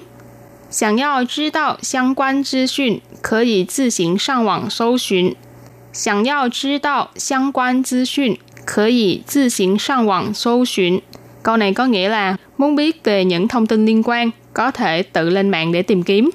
[0.71, 5.35] 想要知道相关资讯，可以自行上网搜寻。
[5.91, 10.99] 想要知道相关资讯，可以自行上网搜寻。
[11.43, 15.29] Câu này có nghĩa là muốn biết về những thông tin liên quan, có thể tự
[15.29, 16.31] lên mạng để tìm kiếm.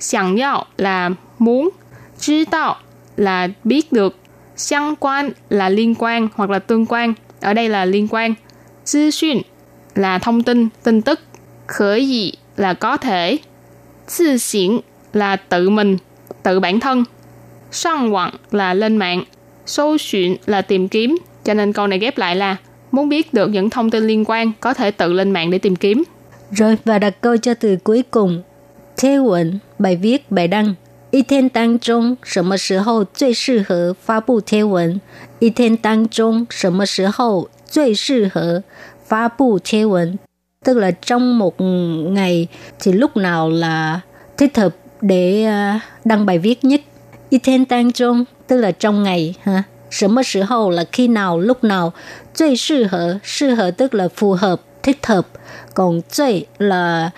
[0.00, 1.70] 想要 là muốn,
[2.18, 2.78] 知道
[3.16, 4.16] là biết được,
[4.59, 7.13] Xiang quan là liên quan hoặc là tương quan.
[7.41, 8.33] Ở đây là liên quan.
[8.93, 9.37] Tư xuyên
[9.95, 11.19] là thông tin, tin tức.
[11.67, 13.37] Khởi dị là có thể.
[14.17, 14.79] Tự xỉn
[15.13, 15.97] là tự mình,
[16.43, 17.03] tự bản thân.
[17.71, 19.23] Sang quặng là lên mạng.
[19.65, 21.17] Sâu xuyên là tìm kiếm.
[21.43, 22.57] Cho nên câu này ghép lại là
[22.91, 25.75] muốn biết được những thông tin liên quan có thể tự lên mạng để tìm
[25.75, 26.03] kiếm.
[26.51, 28.41] Rồi và đặt câu cho từ cuối cùng.
[28.97, 30.73] Thế quận, bài viết, bài đăng
[31.10, 35.00] 一天当中什么时候最适合发布贴文？
[35.38, 38.64] 一天当中什么时候最适合
[39.04, 40.18] 发布贴文？
[40.64, 44.00] Tức là trong một ngày thì lúc nào là
[44.36, 46.80] thích hợp để uh, đăng bài viết nhất?
[47.30, 49.64] 一天当中 tức là trong ngày ha.
[49.90, 51.92] 什么时候 là khi nào, lúc nào.
[52.34, 55.26] 最适合, 适合 tức là phù hợp, thích hợp.
[55.74, 57.12] Còn 最 là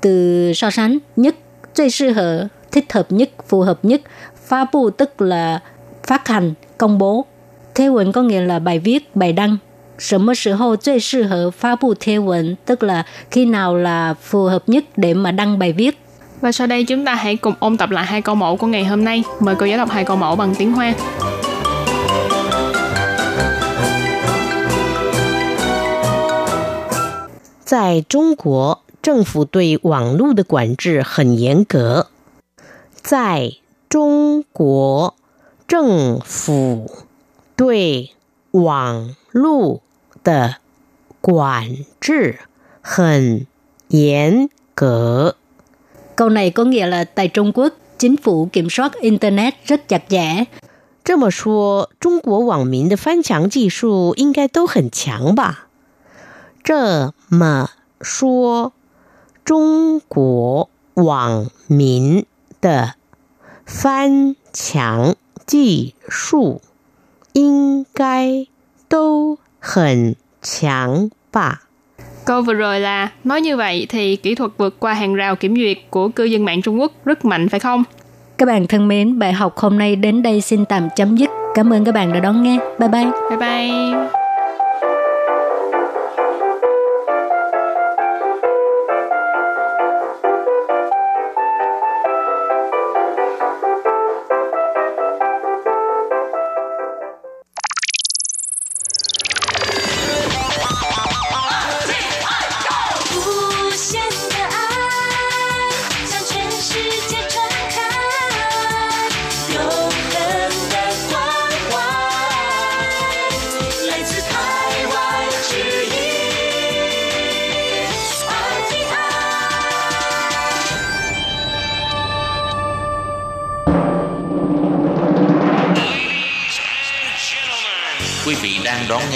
[0.00, 1.34] từ so sánh nhất,
[1.72, 4.00] 最适合 thích hợp nhất, phù hợp nhất.
[4.46, 5.60] Phá bu tức là
[6.06, 7.24] phát hành, công bố.
[7.74, 9.58] Thế文 có nghĩa là bài viết, bài đăng.
[9.98, 15.98] 什么时候最适合发布贴文 tức là khi nào là phù hợp nhất để mà đăng bài viết.
[16.40, 18.84] Và sau đây chúng ta hãy cùng ôn tập lại hai câu mẫu của ngày
[18.84, 19.24] hôm nay.
[19.40, 20.94] Mời cô giáo đọc hai câu mẫu bằng tiếng Hoa.
[27.64, 32.08] 在中国，政府对网络的管制很严格。
[33.06, 33.52] 在
[33.88, 35.14] 中国，
[35.66, 36.90] 政府
[37.56, 38.12] 对
[38.52, 39.82] 网络
[40.24, 40.56] 的
[41.20, 42.40] 管制
[42.80, 43.46] 很
[43.88, 45.36] 严格。
[46.14, 50.02] Câu này có nghĩa là tại Trung Quốc, chính phủ kiểm soát Internet rất chặt
[50.08, 50.46] chẽ.
[51.04, 55.66] 这么说，中国网民的翻墙技术应该都很强吧？
[56.62, 58.72] 这么说，
[59.44, 62.24] 中国网民
[62.60, 62.94] 的
[63.66, 65.14] 翻墙
[65.46, 66.60] 技术
[67.32, 68.46] 应该
[68.88, 71.62] 都很强吧？
[72.24, 75.56] Câu vừa rồi là nói như vậy thì kỹ thuật vượt qua hàng rào kiểm
[75.56, 77.84] duyệt của cư dân mạng Trung Quốc rất mạnh phải không?
[78.38, 81.30] Các bạn thân mến, bài học hôm nay đến đây xin tạm chấm dứt.
[81.54, 82.58] Cảm ơn các bạn đã đón nghe.
[82.78, 83.10] Bye bye.
[83.30, 84.25] Bye bye.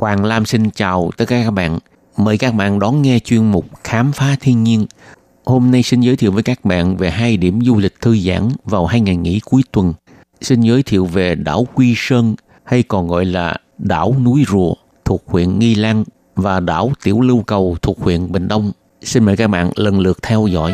[0.00, 1.78] Hoàng Lam xin chào tất cả các bạn.
[2.16, 4.86] Mời các bạn đón nghe chuyên mục Khám phá thiên nhiên.
[5.44, 8.48] Hôm nay xin giới thiệu với các bạn về hai điểm du lịch thư giãn
[8.64, 9.94] vào hai ngày nghỉ cuối tuần.
[10.40, 12.34] Xin giới thiệu về đảo Quy Sơn,
[12.64, 17.42] hay còn gọi là đảo núi Rùa thuộc huyện Nghi Lan và đảo Tiểu Lưu
[17.42, 18.72] Cầu thuộc huyện Bình Đông.
[19.02, 20.72] Xin mời các bạn lần lượt theo dõi.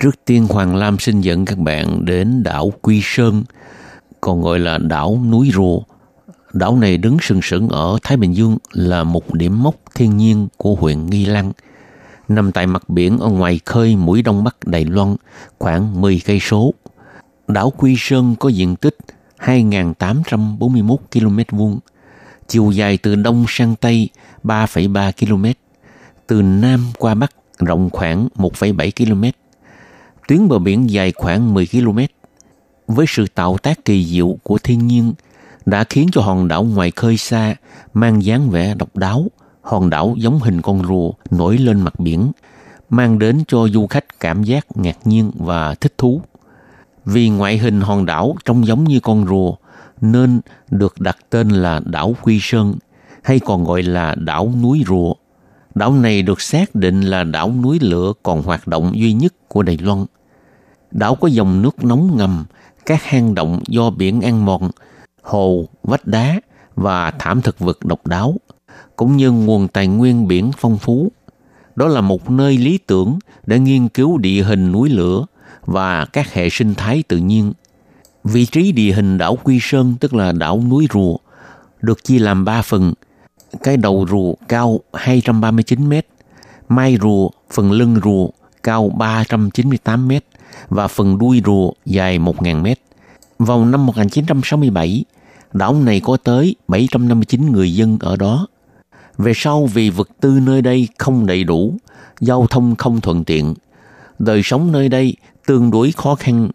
[0.00, 3.44] Trước tiên Hoàng Lam xin dẫn các bạn đến đảo Quy Sơn,
[4.20, 5.80] còn gọi là đảo núi Rùa.
[6.52, 10.48] Đảo này đứng sừng sững ở Thái Bình Dương là một điểm mốc thiên nhiên
[10.56, 11.52] của huyện Nghi Lăng,
[12.28, 15.16] nằm tại mặt biển ở ngoài khơi mũi đông bắc Đài Loan,
[15.58, 16.74] khoảng 10 cây số.
[17.48, 18.96] Đảo Quy Sơn có diện tích
[19.38, 21.78] 2.841 km vuông,
[22.48, 24.08] chiều dài từ đông sang tây
[24.44, 25.46] 3,3 km,
[26.26, 29.39] từ nam qua bắc rộng khoảng 1,7 km
[30.30, 31.98] tuyến bờ biển dài khoảng 10 km.
[32.86, 35.12] Với sự tạo tác kỳ diệu của thiên nhiên
[35.66, 37.54] đã khiến cho hòn đảo ngoài khơi xa
[37.94, 39.26] mang dáng vẻ độc đáo,
[39.62, 42.32] hòn đảo giống hình con rùa nổi lên mặt biển,
[42.90, 46.22] mang đến cho du khách cảm giác ngạc nhiên và thích thú.
[47.04, 49.54] Vì ngoại hình hòn đảo trông giống như con rùa
[50.00, 50.40] nên
[50.70, 52.74] được đặt tên là đảo Quy Sơn
[53.22, 55.14] hay còn gọi là đảo núi rùa.
[55.74, 59.62] Đảo này được xác định là đảo núi lửa còn hoạt động duy nhất của
[59.62, 60.06] Đài Loan–
[60.90, 62.44] Đảo có dòng nước nóng ngầm,
[62.86, 64.70] các hang động do biển ăn mòn,
[65.22, 66.40] hồ, vách đá
[66.74, 68.34] và thảm thực vật độc đáo,
[68.96, 71.12] cũng như nguồn tài nguyên biển phong phú.
[71.76, 75.26] Đó là một nơi lý tưởng để nghiên cứu địa hình núi lửa
[75.64, 77.52] và các hệ sinh thái tự nhiên.
[78.24, 81.16] Vị trí địa hình đảo Quy Sơn tức là đảo núi rùa
[81.80, 82.92] được chia làm 3 phần.
[83.62, 85.92] Cái đầu rùa cao 239 m,
[86.68, 88.28] mai rùa, phần lưng rùa
[88.62, 90.12] cao 398 m
[90.68, 92.80] và phần đuôi rùa dài 1.000 mét.
[93.38, 95.04] Vào năm 1967,
[95.52, 98.46] đảo này có tới 759 người dân ở đó.
[99.18, 101.74] Về sau vì vật tư nơi đây không đầy đủ,
[102.20, 103.54] giao thông không thuận tiện,
[104.18, 106.48] đời sống nơi đây tương đối khó khăn.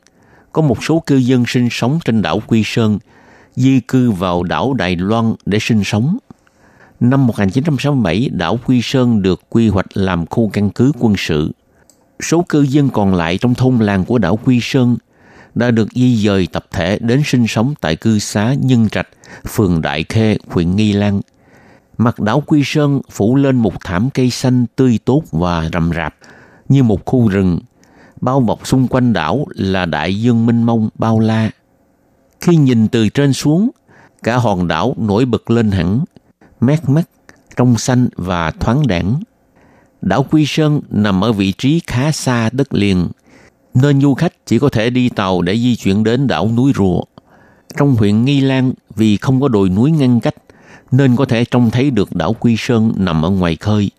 [0.51, 2.99] Có một số cư dân sinh sống trên đảo Quy Sơn,
[3.55, 6.17] di cư vào đảo Đài Loan để sinh sống.
[6.99, 11.51] Năm 1967, đảo Quy Sơn được quy hoạch làm khu căn cứ quân sự–
[12.19, 14.97] số cư dân còn lại trong thôn làng của đảo Quy Sơn
[15.56, 19.08] đã được di dời tập thể đến sinh sống tại cư xá Nhân Trạch,
[19.47, 21.21] phường Đại Khê, huyện Nghi Lan.
[21.97, 26.15] Mặt đảo Quy Sơn phủ lên một thảm cây xanh tươi tốt và rậm rạp,
[26.69, 27.60] như một khu rừng.
[28.21, 31.51] Bao bọc xung quanh đảo là đại dương mênh mông bao la.
[32.41, 33.69] Khi nhìn từ trên xuống,
[34.23, 35.99] cả hòn đảo nổi bật lên hẳn,
[36.60, 37.10] mát mắt,
[37.56, 39.19] trong xanh và thoáng đẳng.
[40.01, 43.08] Đảo Quy Sơn nằm ở vị trí khá xa đất liền,
[43.73, 47.01] nên du khách chỉ có thể đi tàu để di chuyển đến đảo núi Rùa.
[47.78, 50.36] Trong huyện Nghi Lan, vì không có đồi núi ngăn cách,
[50.91, 53.91] nên có thể trông thấy được đảo Quy Sơn nằm ở ngoài khơi.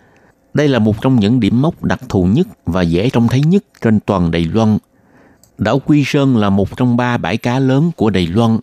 [0.55, 3.64] Đây là một trong những điểm mốc đặc thù nhất và dễ trông thấy nhất
[3.83, 4.79] trên toàn Đài Loan.
[5.59, 8.59] Đảo Quy Sơn là một trong ba bãi cá lớn của Đài Loan.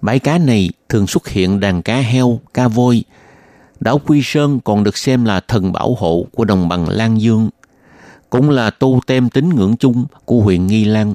[0.00, 3.02] Bãi cá này thường xuất hiện đàn cá heo, cá voi,
[3.80, 7.50] đảo Quy Sơn còn được xem là thần bảo hộ của đồng bằng Lan Dương,
[8.30, 11.14] cũng là tu tem tín ngưỡng chung của huyện Nghi Lan.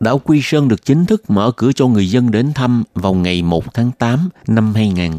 [0.00, 3.42] Đảo Quy Sơn được chính thức mở cửa cho người dân đến thăm vào ngày
[3.42, 5.12] 1 tháng 8 năm 2000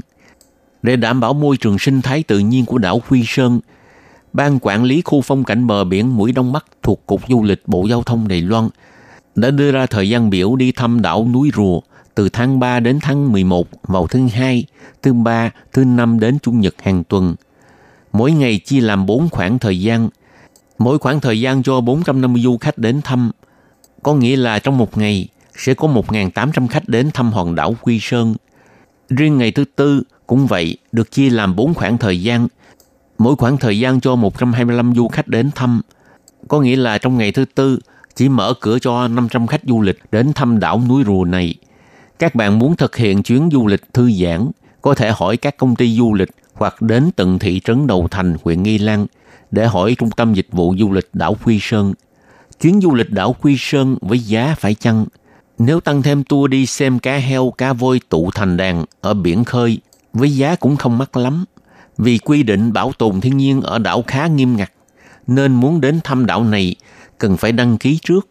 [0.84, 3.60] để đảm bảo môi trường sinh thái tự nhiên của đảo Quy Sơn,
[4.34, 7.68] Ban quản lý khu phong cảnh bờ biển Mũi Đông Bắc thuộc Cục Du lịch
[7.68, 8.70] Bộ Giao thông Đài Loan
[9.36, 11.80] đã đưa ra thời gian biểu đi thăm đảo núi Rùa
[12.16, 14.66] từ tháng 3 đến tháng 11 vào thứ hai,
[15.02, 17.36] thứ ba, thứ năm đến chủ nhật hàng tuần.
[18.14, 20.10] Mỗi ngày chia làm 4 khoảng thời gian.
[20.78, 23.32] Mỗi khoảng thời gian cho 450 du khách đến thăm.
[24.04, 28.00] Có nghĩa là trong một ngày sẽ có 1.800 khách đến thăm hòn đảo Quy
[28.02, 28.36] Sơn.
[29.10, 30.04] Riêng ngày thứ tư
[30.34, 32.48] cũng vậy, được chia làm 4 khoảng thời gian.
[33.18, 35.82] Mỗi khoảng thời gian cho 125 du khách đến thăm.
[36.48, 37.80] Có nghĩa là trong ngày thứ tư,
[38.16, 41.56] chỉ mở cửa cho 500 khách du lịch đến thăm đảo núi rùa này.
[42.20, 45.76] Các bạn muốn thực hiện chuyến du lịch thư giãn, có thể hỏi các công
[45.76, 49.06] ty du lịch hoặc đến tận thị trấn Đầu Thành, huyện Nghi Lan
[49.52, 51.94] để hỏi trung tâm dịch vụ du lịch đảo Quy Sơn.
[52.62, 55.06] Chuyến du lịch đảo Quy Sơn với giá phải chăng?
[55.58, 59.44] Nếu tăng thêm tour đi xem cá heo, cá voi tụ thành đàn ở biển
[59.44, 59.80] khơi,
[60.14, 61.46] với giá cũng không mắc lắm.
[61.98, 64.72] Vì quy định bảo tồn thiên nhiên ở đảo khá nghiêm ngặt,
[65.28, 66.76] nên muốn đến thăm đảo này
[67.18, 68.28] cần phải đăng ký trước.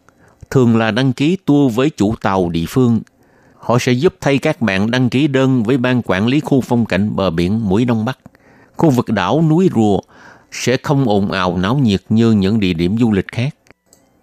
[0.50, 3.00] Thường là đăng ký tour với chủ tàu địa phương.
[3.56, 6.86] Họ sẽ giúp thay các bạn đăng ký đơn với ban quản lý khu phong
[6.86, 8.18] cảnh bờ biển mũi Đông Bắc.
[8.76, 10.00] Khu vực đảo núi Rùa
[10.52, 13.54] sẽ không ồn ào náo nhiệt như những địa điểm du lịch khác.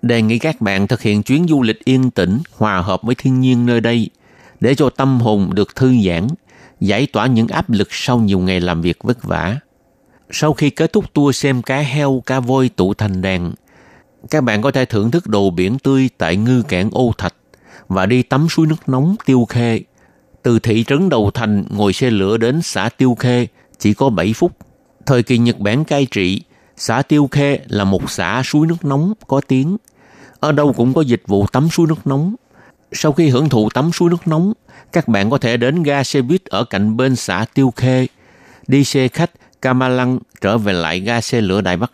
[0.01, 3.39] Đề nghị các bạn thực hiện chuyến du lịch yên tĩnh, hòa hợp với thiên
[3.39, 4.10] nhiên nơi đây,
[4.60, 6.28] để cho tâm hồn được thư giãn,
[6.80, 9.59] giải tỏa những áp lực sau nhiều ngày làm việc vất vả.
[10.32, 13.53] Sau khi kết thúc tour xem cá heo, cá voi tụ thành đàn,
[14.30, 17.34] các bạn có thể thưởng thức đồ biển tươi tại ngư cảng Ô Thạch
[17.88, 19.82] và đi tắm suối nước nóng Tiêu Khê.
[20.43, 23.47] Từ thị trấn Đầu Thành ngồi xe lửa đến xã Tiêu Khê
[23.80, 24.51] chỉ có 7 phút.
[25.05, 26.41] Thời kỳ Nhật Bản cai trị,
[26.77, 29.77] xã Tiêu Khê là một xã suối nước nóng có tiếng.
[30.39, 32.36] Ở đâu cũng có dịch vụ tắm suối nước nóng.
[32.91, 34.53] Sau khi hưởng thụ tắm suối nước nóng,
[34.92, 38.08] các bạn có thể đến ga xe buýt ở cạnh bên xã Tiêu Khê,
[38.68, 39.32] đi xe khách
[39.62, 41.92] Kamalang trở về lại ga xe lửa Đài Bắc,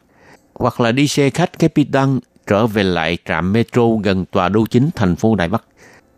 [0.54, 4.90] hoặc là đi xe khách Capitan trở về lại trạm metro gần tòa đô chính
[4.96, 5.64] thành phố Đài Bắc.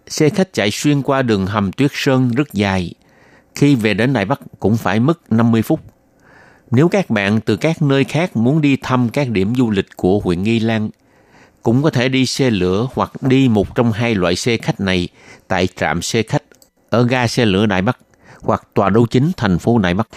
[0.08, 2.94] Xe khách chạy xuyên qua đường hầm tuyết sơn rất dài.
[3.56, 5.80] Khi về đến Đài Bắc cũng phải mất 50 phút.
[6.72, 10.20] Nếu các bạn từ các nơi khác muốn đi thăm các điểm du lịch của
[10.20, 10.90] huyện Nghi Lan,
[11.64, 15.08] cũng có thể đi xe lửa hoặc đi một trong hai loại xe khách này
[15.48, 16.44] tại trạm xe khách
[16.90, 17.98] ở ga xe lửa Đại Bắc
[18.42, 20.08] hoặc tòa đô chính thành phố Đại Bắc.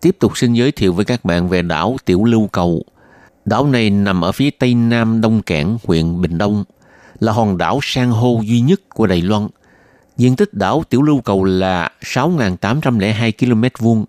[0.00, 2.84] Tiếp tục xin giới thiệu với các bạn về đảo Tiểu Lưu Cầu.
[3.44, 6.64] Đảo này nằm ở phía tây nam Đông Cảng, huyện Bình Đông,
[7.20, 9.48] là hòn đảo san hô duy nhất của Đài Loan.
[10.16, 14.04] Diện tích đảo Tiểu Lưu Cầu là 6.802 km vuông.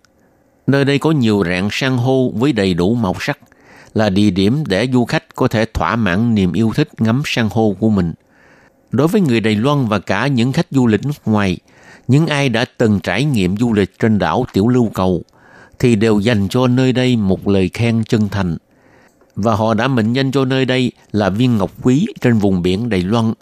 [0.67, 3.39] Nơi đây có nhiều rạn san hô với đầy đủ màu sắc,
[3.93, 7.47] là địa điểm để du khách có thể thỏa mãn niềm yêu thích ngắm san
[7.51, 8.13] hô của mình.
[8.91, 11.57] Đối với người Đài Loan và cả những khách du lịch nước ngoài,
[12.07, 15.23] những ai đã từng trải nghiệm du lịch trên đảo Tiểu Lưu Cầu–
[15.79, 18.57] thì đều dành cho nơi đây một lời khen chân thành.
[19.35, 22.89] Và họ đã mệnh danh cho nơi đây là viên ngọc quý trên vùng biển
[22.89, 23.33] Đài Loan.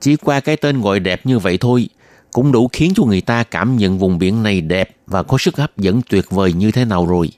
[0.00, 1.88] Chỉ qua cái tên gọi đẹp như vậy thôi,
[2.32, 5.56] cũng đủ khiến cho người ta cảm nhận vùng biển này đẹp và có sức
[5.56, 7.30] hấp dẫn tuyệt vời như thế nào rồi.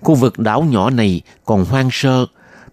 [0.00, 2.26] Khu vực đảo nhỏ này còn hoang sơ,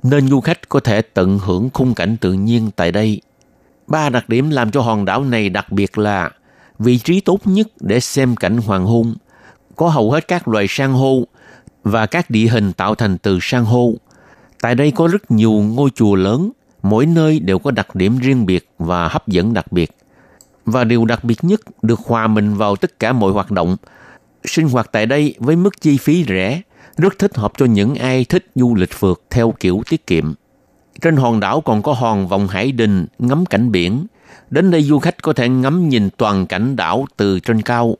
[0.03, 3.21] nên du khách có thể tận hưởng khung cảnh tự nhiên tại đây.
[3.87, 6.29] Ba đặc điểm làm cho hòn đảo này đặc biệt là
[6.79, 9.15] vị trí tốt nhất để xem cảnh hoàng hôn–
[9.77, 11.23] có hầu hết các loài san hô
[11.83, 13.93] và các địa hình tạo thành từ san hô.
[14.61, 16.51] Tại đây có rất nhiều ngôi chùa lớn,
[16.83, 19.91] mỗi nơi đều có đặc điểm riêng biệt và hấp dẫn đặc biệt.
[20.65, 23.77] Và điều đặc biệt nhất được hòa mình vào tất cả mọi hoạt động.
[24.45, 26.61] Sinh hoạt tại đây với mức chi phí rẻ,
[26.97, 30.33] rất thích hợp cho những ai thích du lịch phượt theo kiểu tiết kiệm.
[31.01, 34.05] Trên hòn đảo còn có hòn vòng hải đình ngắm cảnh biển.
[34.49, 37.95] Đến đây du khách có thể ngắm nhìn toàn cảnh đảo từ trên cao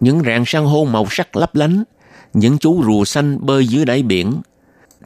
[0.00, 1.84] những rạn san hô màu sắc lấp lánh,
[2.34, 4.40] những chú rùa xanh bơi dưới đáy biển.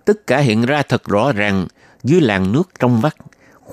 [0.04, 1.66] Tất cả hiện ra thật rõ ràng
[2.04, 3.14] dưới làn nước trong vắt,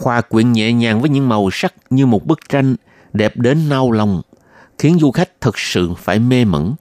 [0.02, 2.76] hòa quyện nhẹ nhàng với những màu sắc như một bức tranh
[3.14, 4.22] đẹp đến nao lòng,
[4.78, 6.74] khiến du khách thật sự phải mê mẩn.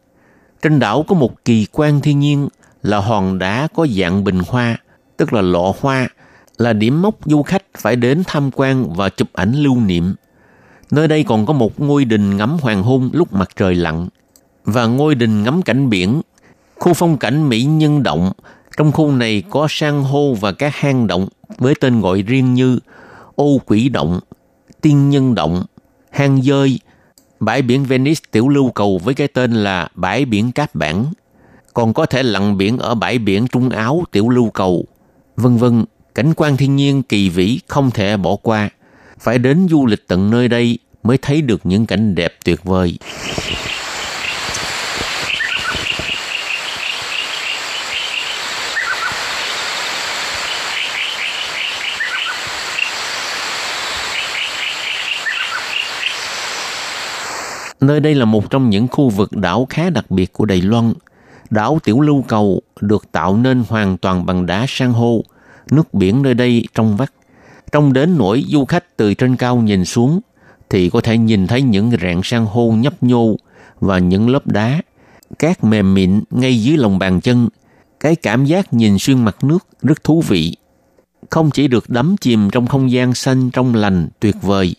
[0.63, 2.49] Trên đảo có một kỳ quan thiên nhiên
[2.83, 4.77] là hòn đá có dạng bình hoa,
[5.17, 6.09] tức là lọ hoa,
[6.59, 10.15] là điểm mốc du khách phải đến tham quan và chụp ảnh lưu niệm.
[10.91, 14.09] Nơi đây còn có một ngôi đình ngắm hoàng hôn lúc mặt trời lặn
[14.65, 16.21] và ngôi đình ngắm cảnh biển.
[16.77, 18.33] Khu phong cảnh Mỹ Nhân Động,
[18.79, 22.79] trong khu này có san hô và các hang động với tên gọi riêng như
[23.35, 24.21] Ô Quỷ Động,
[24.81, 25.65] Tiên Nhân Động,
[26.11, 26.81] Hang Dơi,
[27.41, 31.07] bãi biển Venice tiểu lưu cầu với cái tên là bãi biển cát Bản,
[31.75, 34.85] còn có thể lặn biển ở bãi biển Trung Áo tiểu lưu cầu,
[35.37, 35.85] vân vân.
[36.15, 38.71] Cảnh quan thiên nhiên kỳ vĩ không thể bỏ qua.
[39.21, 42.99] Phải đến du lịch tận nơi đây mới thấy được những cảnh đẹp tuyệt vời.
[57.81, 60.93] Nơi đây là một trong những khu vực đảo khá đặc biệt của Đài Loan.
[61.51, 65.25] Đảo Tiểu Lưu Cầu được tạo nên hoàn toàn bằng đá san hô,
[65.71, 67.13] nước biển nơi đây trong vắt.
[67.73, 70.21] Trong đến nỗi du khách từ trên cao nhìn xuống
[70.71, 73.37] thì có thể nhìn thấy những rạn san hô nhấp nhô
[73.81, 74.83] và những lớp đá,
[75.39, 77.49] cát mềm mịn ngay dưới lòng bàn chân.
[78.01, 80.57] Cái cảm giác nhìn xuyên mặt nước rất thú vị.
[81.31, 84.75] Không chỉ được đắm chìm trong không gian xanh trong lành tuyệt vời,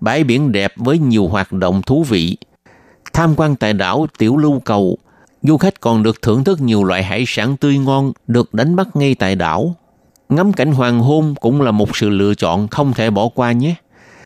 [0.00, 2.36] bãi biển đẹp với nhiều hoạt động thú vị.
[3.12, 4.98] Tham quan tại đảo Tiểu Lưu Cầu,
[5.42, 8.96] du khách còn được thưởng thức nhiều loại hải sản tươi ngon được đánh bắt
[8.96, 9.74] ngay tại đảo.
[10.28, 13.74] Ngắm cảnh hoàng hôn cũng là một sự lựa chọn không thể bỏ qua nhé.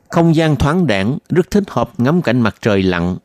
[0.09, 3.17] Không gian thoáng đãng rất thích hợp ngắm cảnh mặt trời lặn.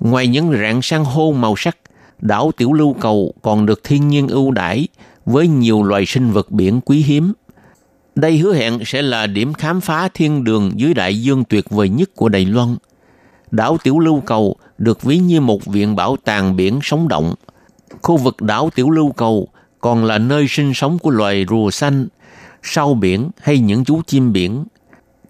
[0.00, 1.76] Ngoài những rạn san hô màu sắc,
[2.20, 4.88] đảo Tiểu Lưu Cầu còn được thiên nhiên ưu đãi
[5.26, 7.32] với nhiều loài sinh vật biển quý hiếm.
[8.14, 11.88] Đây hứa hẹn sẽ là điểm khám phá thiên đường dưới đại dương tuyệt vời
[11.88, 12.76] nhất của Đài Loan.
[13.50, 17.34] Đảo Tiểu Lưu Cầu được ví như một viện bảo tàng biển sống động.
[18.02, 19.48] Khu vực đảo Tiểu Lưu Cầu
[19.80, 22.08] còn là nơi sinh sống của loài rùa xanh,
[22.62, 24.64] sau biển hay những chú chim biển.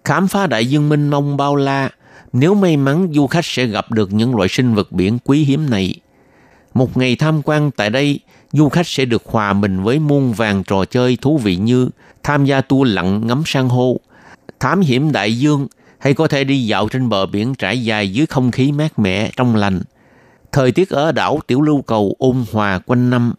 [0.05, 1.89] Khám phá đại dương mênh mông bao la,
[2.33, 5.69] nếu may mắn du khách sẽ gặp được những loại sinh vật biển quý hiếm
[5.69, 5.95] này.
[6.73, 8.19] Một ngày tham quan tại đây,
[8.51, 11.89] du khách sẽ được hòa mình với muôn vàng trò chơi thú vị như
[12.25, 13.99] tham gia tour lặn ngắm san hô,
[14.59, 15.67] thám hiểm đại dương
[15.97, 19.31] hay có thể đi dạo trên bờ biển trải dài dưới không khí mát mẻ
[19.37, 19.81] trong lành.
[20.51, 23.33] Thời tiết ở đảo Tiểu Lưu Cầu ôn hòa quanh năm,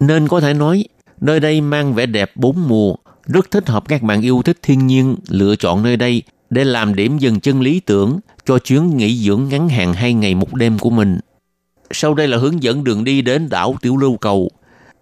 [0.00, 0.84] nên có thể nói
[1.20, 4.86] nơi đây mang vẻ đẹp bốn mùa, rất thích hợp các bạn yêu thích thiên
[4.86, 9.16] nhiên lựa chọn nơi đây để làm điểm dừng chân lý tưởng cho chuyến nghỉ
[9.16, 11.18] dưỡng ngắn hạn hai ngày một đêm của mình.
[11.90, 14.50] Sau đây là hướng dẫn đường đi đến đảo Tiểu Lưu Cầu.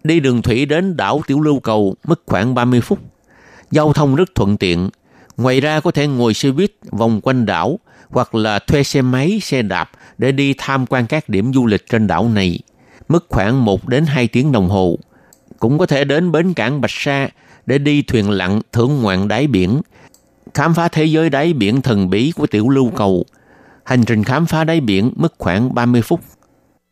[0.04, 2.98] Đi đường thủy đến đảo Tiểu Lưu Cầu mất khoảng 30 phút.
[3.70, 4.90] Giao thông rất thuận tiện.
[5.36, 7.78] Ngoài ra có thể ngồi xe buýt vòng quanh đảo
[8.10, 11.88] hoặc là thuê xe máy, xe đạp để đi tham quan các điểm du lịch
[11.90, 12.58] trên đảo này.
[13.08, 14.98] Mất khoảng 1 đến 2 tiếng đồng hồ.
[15.58, 17.28] Cũng có thể đến bến cảng Bạch Sa
[17.66, 19.80] để đi thuyền lặn thưởng ngoạn đáy biển,
[20.54, 23.24] khám phá thế giới đáy biển thần bí của tiểu lưu cầu.
[23.84, 26.20] Hành trình khám phá đáy biển mất khoảng 30 phút.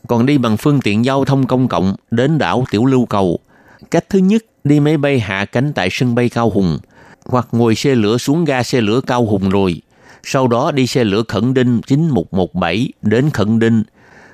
[0.06, 3.38] Còn đi bằng phương tiện giao thông công cộng đến đảo Tiểu Lưu Cầu.
[3.90, 6.78] Cách thứ nhất, đi máy bay hạ cánh tại sân bay Cao Hùng,
[7.24, 9.80] hoặc ngồi xe lửa xuống ga xe lửa Cao Hùng rồi.
[10.22, 13.82] Sau đó đi xe lửa Khẩn Đinh 9117 đến Khẩn Đinh,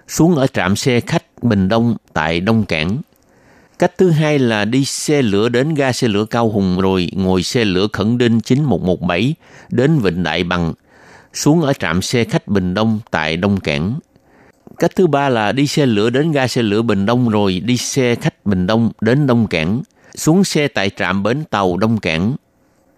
[0.08, 2.98] xuống ở trạm xe khách Bình Đông tại Đông Cảng.
[3.78, 7.42] Cách thứ hai là đi xe lửa đến ga xe lửa Cao Hùng rồi ngồi
[7.42, 9.34] xe lửa Khẩn Đinh 9117
[9.68, 10.74] đến Vịnh Đại Bằng,
[11.34, 13.98] xuống ở trạm xe khách Bình Đông tại Đông Cảng.
[14.80, 17.76] Cách thứ ba là đi xe lửa đến ga xe lửa Bình Đông rồi đi
[17.76, 19.82] xe khách Bình Đông đến Đông Cảng,
[20.14, 22.36] xuống xe tại trạm bến tàu Đông Cảng.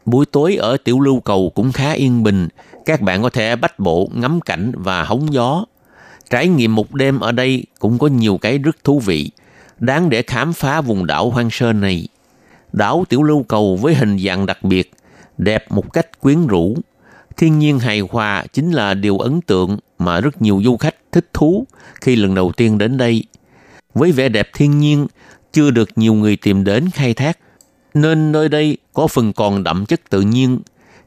[0.04, 2.48] Buổi tối ở Tiểu Lưu Cầu cũng khá yên bình,
[2.86, 5.64] các bạn có thể bách bộ ngắm cảnh và hóng gió.
[6.30, 9.30] Trải nghiệm một đêm ở đây cũng có nhiều cái rất thú vị,
[9.78, 12.08] đáng để khám phá vùng đảo hoang sơ này.
[12.72, 14.92] Đảo Tiểu Lưu Cầu với hình dạng đặc biệt,
[15.38, 16.76] đẹp một cách quyến rũ.
[17.36, 21.30] Thiên nhiên hài hòa chính là điều ấn tượng mà rất nhiều du khách thích
[21.32, 21.66] thú
[22.00, 23.24] khi lần đầu tiên đến đây.
[23.94, 25.06] Với vẻ đẹp thiên nhiên,
[25.52, 27.38] chưa được nhiều người tìm đến khai thác,
[27.94, 30.60] nên nơi đây có phần còn đậm chất tự nhiên.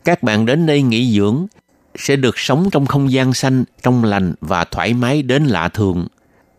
[0.06, 1.47] Các bạn đến đây nghỉ dưỡng
[1.95, 6.08] sẽ được sống trong không gian xanh, trong lành và thoải mái đến lạ thường.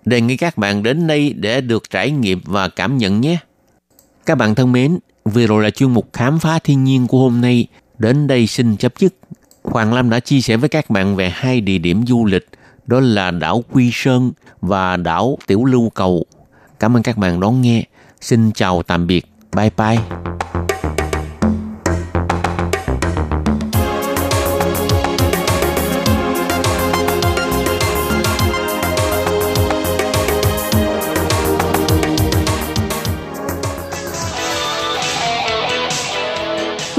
[0.04, 3.38] Đề nghị các bạn đến đây để được trải nghiệm và cảm nhận nhé.
[4.26, 7.40] Các bạn thân mến, vừa rồi là chuyên mục khám phá thiên nhiên của hôm
[7.40, 7.66] nay.
[7.98, 9.14] Đến đây xin chấp dứt.
[9.62, 12.48] Hoàng Lam đã chia sẻ với các bạn về hai địa điểm du lịch,
[12.86, 16.24] đó là đảo Quy Sơn và đảo Tiểu Lưu Cầu.
[16.80, 17.84] Cảm ơn các bạn đón nghe.
[18.20, 19.26] Xin chào tạm biệt.
[19.52, 19.98] Bye bye.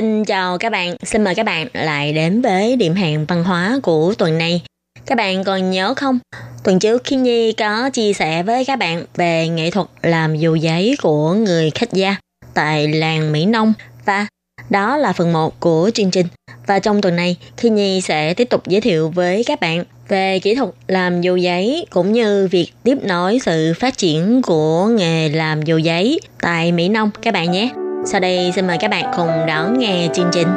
[0.00, 3.78] Xin chào các bạn, xin mời các bạn lại đến với điểm hẹn văn hóa
[3.82, 4.62] của tuần này.
[5.06, 6.18] Các bạn còn nhớ không?
[6.64, 10.54] Tuần trước Khi Nhi có chia sẻ với các bạn về nghệ thuật làm dù
[10.54, 12.16] giấy của người khách gia
[12.54, 13.72] tại làng Mỹ Nông
[14.04, 14.26] và
[14.70, 16.26] đó là phần 1 của chương trình.
[16.66, 20.38] Và trong tuần này, Khi Nhi sẽ tiếp tục giới thiệu với các bạn về
[20.38, 25.28] kỹ thuật làm dù giấy cũng như việc tiếp nối sự phát triển của nghề
[25.28, 27.70] làm dù giấy tại Mỹ Nông các bạn nhé.
[28.04, 30.48] Sau đây xin mời các bạn cùng đón nghe chương trình.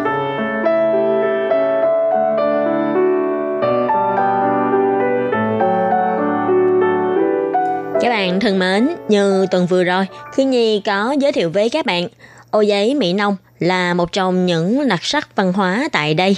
[8.02, 11.86] Các bạn thân mến, như tuần vừa rồi, Khi Nhi có giới thiệu với các
[11.86, 12.08] bạn,
[12.52, 16.38] ô giấy Mỹ Nông là một trong những đặc sắc văn hóa tại đây.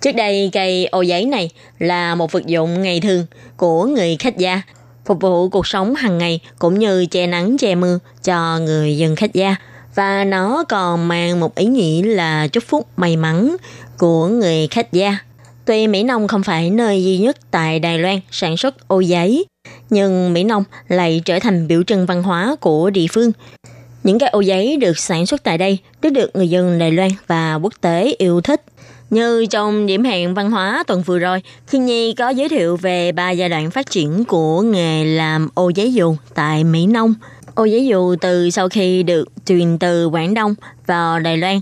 [0.00, 4.36] Trước đây, cây ô giấy này là một vật dụng ngày thường của người khách
[4.36, 4.62] gia,
[5.04, 9.16] phục vụ cuộc sống hàng ngày cũng như che nắng che mưa cho người dân
[9.16, 9.56] khách gia.
[9.94, 13.56] Và nó còn mang một ý nghĩa là chúc phúc may mắn
[13.98, 15.18] của người khách gia.
[15.64, 19.44] Tuy Mỹ Nông không phải nơi duy nhất tại Đài Loan sản xuất ô giấy,
[19.90, 23.32] nhưng Mỹ Nông lại trở thành biểu trưng văn hóa của địa phương.
[24.04, 27.10] Những cái ô giấy được sản xuất tại đây rất được người dân Đài Loan
[27.26, 28.62] và quốc tế yêu thích.
[29.10, 33.12] Như trong điểm hẹn văn hóa tuần vừa rồi, Khi Nhi có giới thiệu về
[33.12, 37.14] ba giai đoạn phát triển của nghề làm ô giấy dùng tại Mỹ Nông.
[37.54, 40.54] Ô giấy dù từ sau khi được truyền từ Quảng Đông
[40.86, 41.60] vào Đài Loan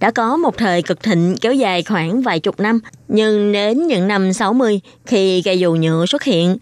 [0.00, 4.08] đã có một thời cực thịnh kéo dài khoảng vài chục năm, nhưng đến những
[4.08, 6.56] năm 60 khi cây dù nhựa xuất hiện,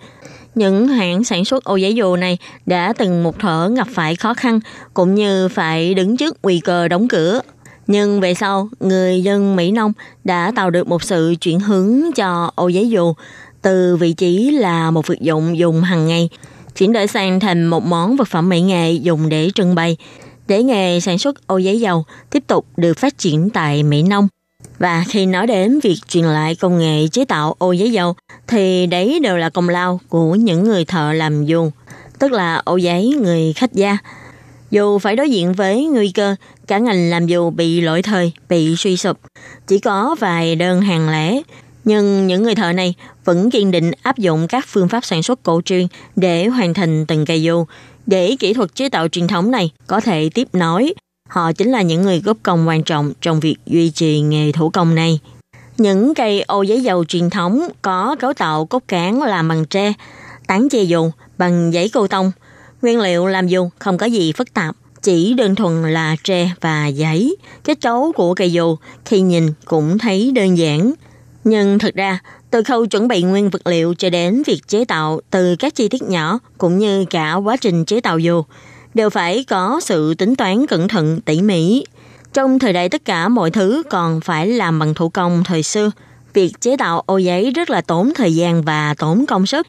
[0.55, 4.35] những hãng sản xuất ô giấy dù này đã từng một thở gặp phải khó
[4.35, 4.61] khăn
[4.95, 7.41] cũng như phải đứng trước nguy cơ đóng cửa.
[7.87, 9.93] Nhưng về sau, người dân Mỹ Nông
[10.25, 13.15] đã tạo được một sự chuyển hướng cho ô giấy dù
[13.63, 16.29] từ vị trí là một vật dụng dùng hàng ngày,
[16.77, 19.97] chuyển đổi sang thành một món vật phẩm mỹ nghệ dùng để trưng bày,
[20.49, 24.29] để nghề sản xuất ô giấy dầu tiếp tục được phát triển tại Mỹ Nông.
[24.79, 28.15] Và khi nói đến việc truyền lại công nghệ chế tạo ô giấy dầu,
[28.47, 31.71] thì đấy đều là công lao của những người thợ làm dù,
[32.19, 33.99] tức là ô giấy người khách gia.
[34.71, 38.77] Dù phải đối diện với nguy cơ cả ngành làm dù bị lỗi thời, bị
[38.77, 39.19] suy sụp,
[39.67, 41.43] chỉ có vài đơn hàng lẻ,
[41.87, 45.43] nhưng những người thợ này vẫn kiên định áp dụng các phương pháp sản xuất
[45.43, 47.65] cổ truyền để hoàn thành từng cây dù,
[48.07, 50.95] để kỹ thuật chế tạo truyền thống này có thể tiếp nối.
[51.29, 54.71] Họ chính là những người góp công quan trọng trong việc duy trì nghề thủ
[54.71, 55.19] công này.
[55.79, 59.93] Những cây ô giấy dầu truyền thống có cấu tạo cốt cán làm bằng tre,
[60.47, 62.33] tán che dù bằng giấy cô tông.
[62.83, 66.87] Nguyên liệu làm dù không có gì phức tạp, chỉ đơn thuần là tre và
[66.87, 67.37] giấy.
[67.65, 70.93] Kết cấu của cây dù khi nhìn cũng thấy đơn giản.
[71.49, 72.19] Nhưng thực ra,
[72.51, 75.89] từ khâu chuẩn bị nguyên vật liệu cho đến việc chế tạo từ các chi
[75.89, 78.43] tiết nhỏ cũng như cả quá trình chế tạo dù
[78.95, 81.85] đều phải có sự tính toán cẩn thận tỉ mỉ.
[82.33, 85.91] Trong thời đại tất cả mọi thứ còn phải làm bằng thủ công thời xưa,
[86.35, 89.67] việc chế tạo ô giấy rất là tốn thời gian và tốn công sức.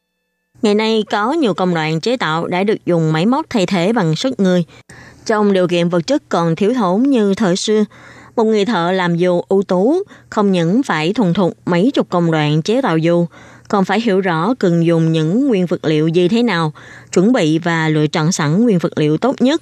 [0.61, 3.93] Ngày nay có nhiều công đoạn chế tạo đã được dùng máy móc thay thế
[3.93, 4.63] bằng sức người.
[5.25, 7.84] Trong điều kiện vật chất còn thiếu thốn như thời xưa,
[8.38, 12.31] một người thợ làm dù ưu tú không những phải thuần thục mấy chục công
[12.31, 13.25] đoạn chế tạo dù,
[13.67, 16.73] còn phải hiểu rõ cần dùng những nguyên vật liệu như thế nào,
[17.13, 19.61] chuẩn bị và lựa chọn sẵn nguyên vật liệu tốt nhất.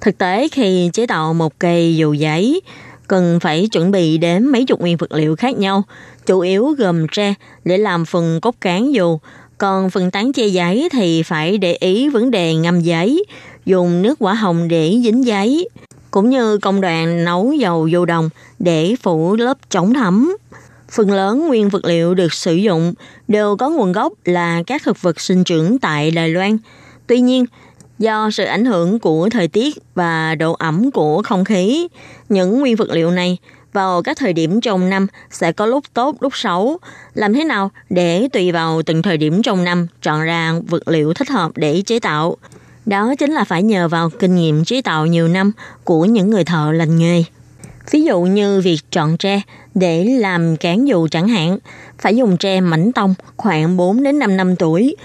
[0.00, 2.60] Thực tế khi chế tạo một cây dù giấy,
[3.08, 5.82] cần phải chuẩn bị đến mấy chục nguyên vật liệu khác nhau,
[6.26, 7.34] chủ yếu gồm tre
[7.64, 9.18] để làm phần cốt cán dù,
[9.58, 13.24] còn phần tán che giấy thì phải để ý vấn đề ngâm giấy,
[13.66, 15.68] dùng nước quả hồng để dính giấy,
[16.14, 20.36] cũng như công đoạn nấu dầu vô đồng để phủ lớp chống thấm.
[20.90, 22.94] Phần lớn nguyên vật liệu được sử dụng
[23.28, 26.58] đều có nguồn gốc là các thực vật sinh trưởng tại Đài Loan.
[27.06, 27.44] Tuy nhiên,
[27.98, 31.88] do sự ảnh hưởng của thời tiết và độ ẩm của không khí,
[32.28, 33.38] những nguyên vật liệu này
[33.72, 36.78] vào các thời điểm trong năm sẽ có lúc tốt lúc xấu.
[37.14, 41.14] Làm thế nào để tùy vào từng thời điểm trong năm chọn ra vật liệu
[41.14, 42.36] thích hợp để chế tạo?
[42.86, 45.52] Đó chính là phải nhờ vào kinh nghiệm chế tạo nhiều năm
[45.84, 47.24] của những người thợ lành nghề.
[47.90, 49.40] Ví dụ như việc chọn tre
[49.74, 51.58] để làm cán dù chẳng hạn,
[51.98, 54.96] phải dùng tre mảnh tông khoảng 4 đến 5 năm tuổi.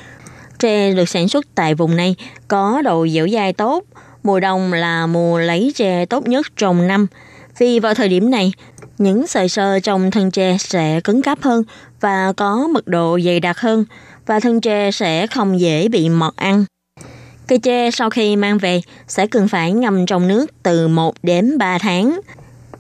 [0.60, 2.16] Tre được sản xuất tại vùng này
[2.48, 3.84] có độ dẻo dai tốt,
[4.24, 7.08] mùa đông là mùa lấy tre tốt nhất trong năm.
[7.58, 8.54] Vì vào thời điểm này,
[8.98, 11.64] những sợi sơ trong thân tre sẽ cứng cáp hơn
[12.02, 13.86] và có mật độ dày đặc hơn
[14.26, 16.66] và thân tre sẽ không dễ bị mọt ăn.
[17.50, 21.58] Cây tre sau khi mang về sẽ cần phải ngâm trong nước từ 1 đến
[21.58, 22.20] 3 tháng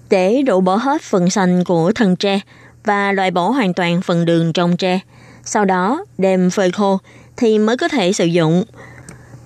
[0.09, 2.39] để đổ bỏ hết phần xanh của thân tre
[2.83, 4.99] và loại bỏ hoàn toàn phần đường trong tre.
[5.43, 6.99] Sau đó đem phơi khô
[7.37, 8.63] thì mới có thể sử dụng.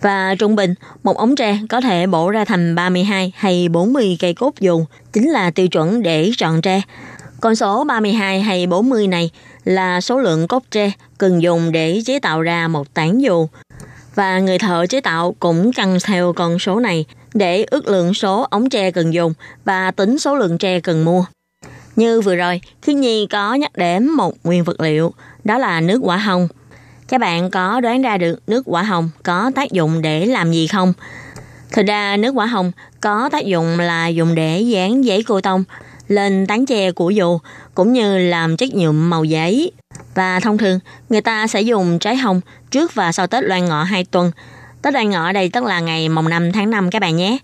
[0.02, 4.34] Và trung bình, một ống tre có thể bổ ra thành 32 hay 40 cây
[4.34, 6.82] cốt dù, chính là tiêu chuẩn để chọn tre.
[7.42, 9.30] Con số 32 hay 40 này
[9.64, 13.48] là số lượng cốt tre cần dùng để chế tạo ra một tán dù.
[14.16, 18.48] Và người thợ chế tạo cũng căn theo con số này để ước lượng số
[18.50, 19.34] ống tre cần dùng
[19.66, 21.26] và tính số lượng tre cần mua.
[21.96, 26.00] Như vừa rồi, Khiết Nhi có nhắc đến một nguyên vật liệu, đó là nước
[26.04, 26.48] quả hồng.
[27.08, 30.68] Các bạn có đoán ra được nước quả hồng có tác dụng để làm gì
[30.68, 30.94] không?
[31.72, 35.64] Thực ra nước quả hồng có tác dụng là dùng để dán giấy cô tông
[36.16, 37.40] lên tán tre của dù
[37.76, 39.72] cũng như làm chất nhuộm màu giấy.
[40.16, 42.42] Và thông thường, người ta sẽ dùng trái hồng
[42.72, 44.32] trước và sau Tết Loan Ngọ 2 tuần.
[44.82, 47.38] Tết Loan Ngọ đây tức là ngày mồng 5 tháng 5 các bạn nhé.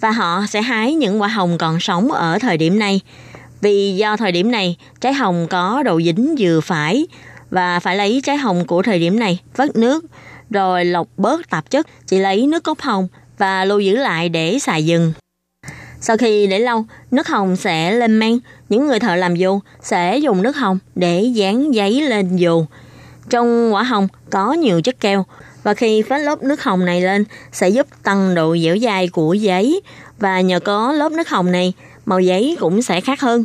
[0.00, 3.00] Và họ sẽ hái những quả hồng còn sống ở thời điểm này.
[3.60, 7.06] Vì do thời điểm này, trái hồng có độ dính vừa phải
[7.50, 10.04] và phải lấy trái hồng của thời điểm này vắt nước
[10.50, 13.08] rồi lọc bớt tạp chất, chỉ lấy nước cốt hồng
[13.38, 15.12] và lưu giữ lại để xài dừng.
[16.04, 18.38] Sau khi để lâu, nước hồng sẽ lên men.
[18.68, 22.64] Những người thợ làm dù sẽ dùng nước hồng để dán giấy lên dù.
[23.30, 25.24] Trong quả hồng có nhiều chất keo
[25.62, 29.34] và khi phết lớp nước hồng này lên sẽ giúp tăng độ dẻo dai của
[29.34, 29.80] giấy
[30.18, 31.72] và nhờ có lớp nước hồng này
[32.06, 33.44] màu giấy cũng sẽ khác hơn.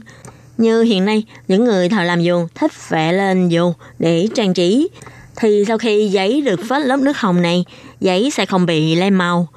[0.58, 4.90] Như hiện nay, những người thợ làm dù thích vẽ lên dù để trang trí,
[5.36, 7.66] thì sau khi giấy được phết lớp nước hồng này,
[8.00, 9.48] giấy sẽ không bị lem màu.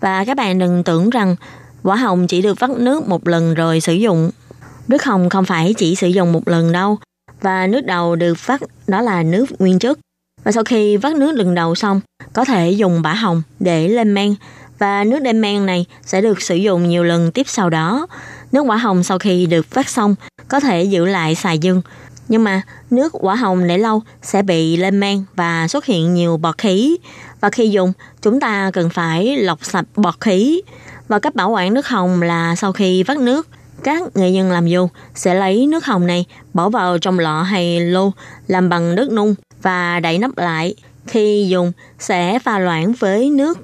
[0.00, 1.36] Và các bạn đừng tưởng rằng
[1.82, 4.30] quả hồng chỉ được vắt nước một lần rồi sử dụng.
[4.88, 6.98] Nước hồng không phải chỉ sử dụng một lần đâu,
[7.40, 9.98] và nước đầu được vắt đó là nước nguyên chất.
[10.44, 12.00] Và sau khi vắt nước lần đầu xong,
[12.32, 14.34] có thể dùng bã hồng để lên men
[14.78, 18.06] và nước đem men này sẽ được sử dụng nhiều lần tiếp sau đó.
[18.52, 20.14] Nước quả hồng sau khi được vắt xong
[20.48, 21.82] có thể giữ lại xài dưng.
[22.28, 26.36] Nhưng mà nước quả hồng để lâu sẽ bị lên men và xuất hiện nhiều
[26.36, 26.96] bọt khí.
[27.40, 30.62] Và khi dùng, chúng ta cần phải lọc sạch bọt khí.
[31.10, 33.48] Và cách bảo quản nước hồng là sau khi vắt nước,
[33.84, 37.80] các nghệ nhân làm dù sẽ lấy nước hồng này bỏ vào trong lọ hay
[37.80, 38.12] lô
[38.46, 40.74] làm bằng nước nung và đậy nắp lại.
[41.06, 43.58] Khi dùng sẽ pha loãng với nước.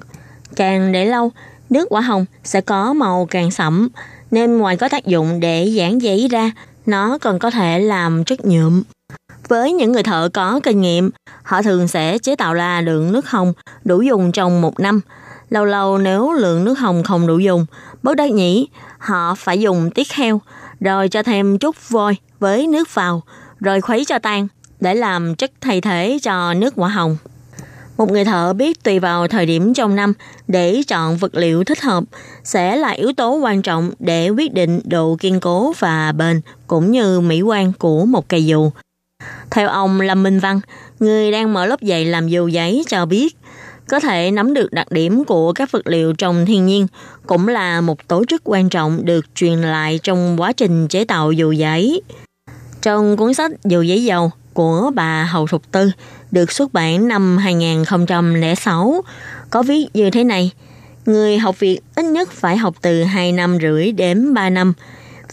[0.55, 1.31] Càng để lâu,
[1.69, 3.89] nước quả hồng sẽ có màu càng sẫm
[4.31, 6.51] nên ngoài có tác dụng để dán giấy ra,
[6.85, 8.83] nó còn có thể làm chất nhuộm.
[9.47, 11.09] Với những người thợ có kinh nghiệm,
[11.43, 13.53] họ thường sẽ chế tạo ra lượng nước hồng
[13.85, 15.01] đủ dùng trong một năm.
[15.49, 17.65] Lâu lâu nếu lượng nước hồng không đủ dùng,
[18.03, 18.67] bất đắc nhĩ,
[18.97, 20.41] họ phải dùng tiết heo,
[20.79, 23.23] rồi cho thêm chút vôi với nước vào,
[23.59, 24.47] rồi khuấy cho tan
[24.79, 27.17] để làm chất thay thế cho nước quả hồng.
[27.97, 30.13] Một người thợ biết tùy vào thời điểm trong năm
[30.47, 32.03] để chọn vật liệu thích hợp
[32.43, 36.91] sẽ là yếu tố quan trọng để quyết định độ kiên cố và bền cũng
[36.91, 38.71] như mỹ quan của một cây dù.
[39.51, 40.59] Theo ông Lâm Minh Văn,
[40.99, 43.37] người đang mở lớp dạy làm dù giấy cho biết,
[43.89, 46.87] có thể nắm được đặc điểm của các vật liệu trong thiên nhiên,
[47.27, 51.31] cũng là một tố rất quan trọng được truyền lại trong quá trình chế tạo
[51.31, 52.01] dù giấy.
[52.81, 55.91] Trong cuốn sách Dù giấy dầu của bà Hầu Thục Tư,
[56.31, 59.01] được xuất bản năm 2006
[59.49, 60.51] có viết như thế này.
[61.05, 64.73] Người học Việt ít nhất phải học từ 2 năm rưỡi đến 3 năm.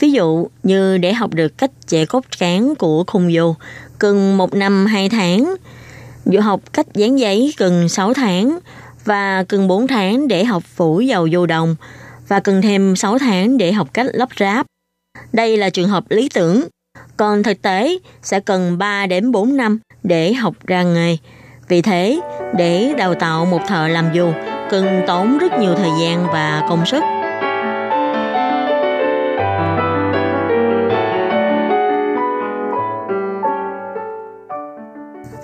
[0.00, 3.54] Ví dụ như để học được cách chế cốt cán của khung dù
[3.98, 5.54] cần 1 năm 2 tháng.
[6.26, 8.58] Dự học cách dán giấy cần 6 tháng
[9.04, 11.76] và cần 4 tháng để học phủ dầu vô đồng
[12.28, 14.66] và cần thêm 6 tháng để học cách lắp ráp.
[15.32, 16.64] Đây là trường hợp lý tưởng
[17.16, 21.16] còn thực tế sẽ cần 3 đến 4 năm để học ra nghề.
[21.68, 22.20] Vì thế,
[22.56, 24.32] để đào tạo một thợ làm dù
[24.70, 27.02] cần tốn rất nhiều thời gian và công sức.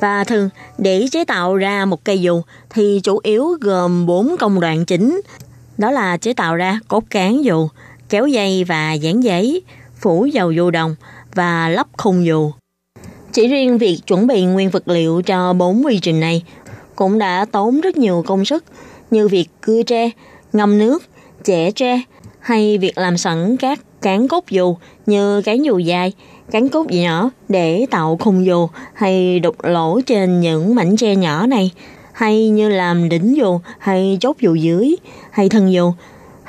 [0.01, 0.49] Và thường,
[0.79, 5.21] để chế tạo ra một cây dù thì chủ yếu gồm 4 công đoạn chính.
[5.79, 7.69] Đó là chế tạo ra cốt cán dù,
[8.09, 9.63] kéo dây và dán giấy,
[10.01, 10.97] phủ dầu dù đồng–
[11.35, 12.53] và lắp khung dù.
[13.33, 16.43] Chỉ riêng việc chuẩn bị nguyên vật liệu cho bốn quy trình này
[16.97, 18.65] cũng đã tốn rất nhiều công sức
[19.11, 20.11] như việc cưa tre,
[20.53, 21.03] ngâm nước,
[21.45, 22.03] chẻ tre
[22.41, 24.77] hay việc làm sẵn các cán cốt dù
[25.07, 26.13] như cán dù dài,
[26.51, 31.47] cán cốt nhỏ để tạo khung dù hay đục lỗ trên những mảnh tre nhỏ
[31.47, 31.71] này
[32.13, 34.97] hay như làm đỉnh dù hay chốt dù dưới
[35.31, 35.93] hay thân dù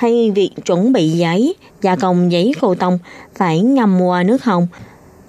[0.01, 2.99] hay việc chuẩn bị giấy, gia công giấy cô tông
[3.35, 4.67] phải ngâm qua nước hồng.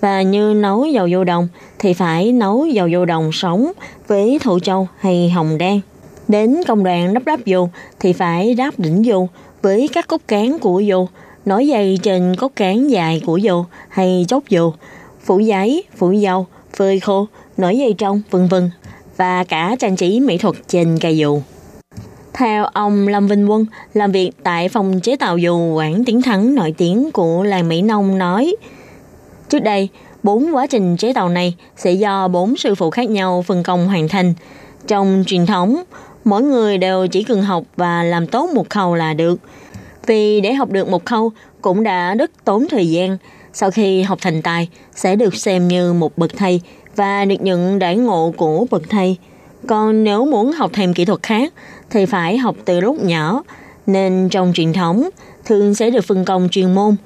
[0.00, 1.48] Và như nấu dầu vô đồng
[1.78, 3.72] thì phải nấu dầu vô đồng sống
[4.08, 5.80] với thụ châu hay hồng đen.
[6.28, 7.68] Đến công đoạn đắp đắp dù
[8.00, 9.28] thì phải đắp đỉnh dù
[9.62, 11.06] với các cốt cán của dù,
[11.46, 14.72] nối dây trên cốt cán dài của dù hay chốt dù,
[15.24, 17.26] phủ giấy, phủ dầu, phơi khô,
[17.56, 18.70] nổi dây trong, vân vân
[19.16, 21.40] và cả trang trí mỹ thuật trên cây dù.
[22.32, 26.54] Theo ông Lâm Vinh Quân, làm việc tại phòng chế tạo dù Quảng Tiến Thắng
[26.54, 28.56] nổi tiếng của làng Mỹ Nông nói,
[29.48, 29.88] trước đây,
[30.22, 33.88] bốn quá trình chế tạo này sẽ do bốn sư phụ khác nhau phân công
[33.88, 34.34] hoàn thành.
[34.88, 35.82] Trong truyền thống,
[36.24, 39.38] mỗi người đều chỉ cần học và làm tốt một khâu là được.
[40.06, 43.16] Vì để học được một khâu cũng đã rất tốn thời gian.
[43.52, 46.60] Sau khi học thành tài, sẽ được xem như một bậc thầy
[46.96, 49.16] và được nhận đãi ngộ của bậc thầy.
[49.66, 51.52] Còn nếu muốn học thêm kỹ thuật khác
[51.90, 53.42] thì phải học từ lúc nhỏ,
[53.86, 55.08] nên trong truyền thống
[55.44, 56.96] thường sẽ được phân công chuyên môn.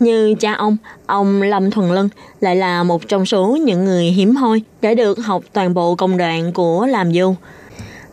[0.00, 2.08] Như cha ông, ông Lâm Thuần Lân
[2.40, 6.16] lại là một trong số những người hiếm hoi để được học toàn bộ công
[6.16, 7.34] đoạn của làm du.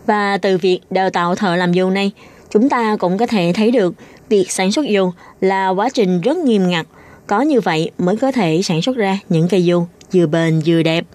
[0.05, 2.11] Và từ việc đào tạo thợ làm dù này,
[2.51, 3.95] chúng ta cũng có thể thấy được
[4.29, 6.85] việc sản xuất dù là quá trình rất nghiêm ngặt.
[7.27, 9.83] Có như vậy mới có thể sản xuất ra những cây dù
[10.13, 11.05] vừa bền vừa đẹp.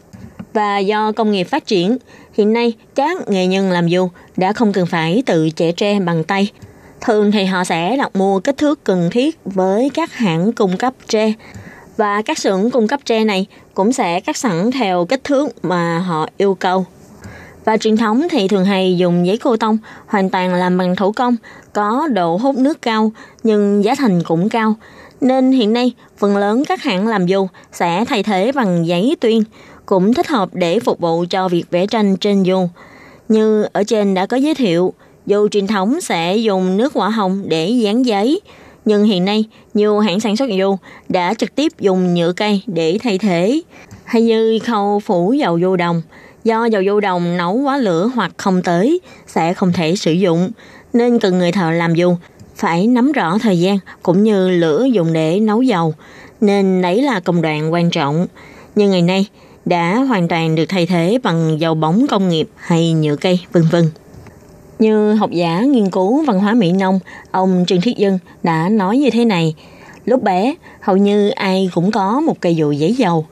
[0.53, 1.97] Và do công nghiệp phát triển,
[2.35, 6.24] hiện nay các nghệ nhân làm dù đã không cần phải tự chẻ tre bằng
[6.24, 6.51] tay.
[7.01, 10.95] Thường thì họ sẽ đặt mua kích thước cần thiết với các hãng cung cấp
[11.09, 11.32] tre.
[11.97, 15.99] Và các xưởng cung cấp tre này cũng sẽ cắt sẵn theo kích thước mà
[15.99, 16.87] họ yêu cầu.
[17.64, 21.12] Và truyền thống thì thường hay dùng giấy cô tông hoàn toàn làm bằng thủ
[21.12, 21.36] công,
[21.72, 23.12] có độ hút nước cao
[23.42, 24.74] nhưng giá thành cũng cao.
[25.20, 29.42] Nên hiện nay phần lớn các hãng làm dù sẽ thay thế bằng giấy tuyên,
[29.86, 32.68] cũng thích hợp để phục vụ cho việc vẽ tranh trên dù.
[33.28, 34.92] Như ở trên đã có giới thiệu,
[35.26, 38.40] dù truyền thống sẽ dùng nước hỏa hồng để dán giấy,
[38.84, 39.44] nhưng hiện nay
[39.74, 40.76] nhiều hãng sản xuất dù
[41.08, 43.60] đã trực tiếp dùng nhựa cây để thay thế.
[44.04, 46.02] Hay như khâu phủ dầu vô đồng,
[46.45, 50.51] do dầu vô đồng nấu quá lửa hoặc không tới sẽ không thể sử dụng,
[50.92, 52.16] nên cần người thợ làm dù
[52.57, 55.95] phải nắm rõ thời gian cũng như lửa dùng để nấu dầu,
[56.40, 58.26] nên đấy là công đoạn quan trọng.
[58.74, 59.26] Nhưng ngày nay
[59.64, 63.62] đã hoàn toàn được thay thế bằng dầu bóng công nghiệp hay nhựa cây, vân
[63.70, 63.90] vân.
[64.78, 66.99] Như học giả nghiên cứu văn hóa Mỹ Nông,
[67.30, 69.55] ông Trương Thiết Dân đã nói như thế này.
[70.05, 73.26] Lúc bé, hầu như ai cũng có một cây dù giấy dầu.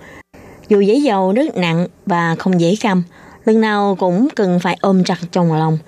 [0.72, 3.02] Dù giấy dầu rất nặng và không dễ cầm,
[3.44, 5.78] lần nào cũng cần phải ôm chặt trong lòng.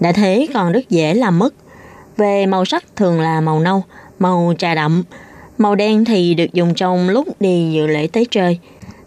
[0.00, 1.54] Đã thế còn rất dễ làm mất.
[2.16, 3.84] Về màu sắc thường là màu nâu,
[4.18, 5.02] màu trà đậm.
[5.58, 8.58] Màu đen thì được dùng trong lúc đi dự lễ tế trời.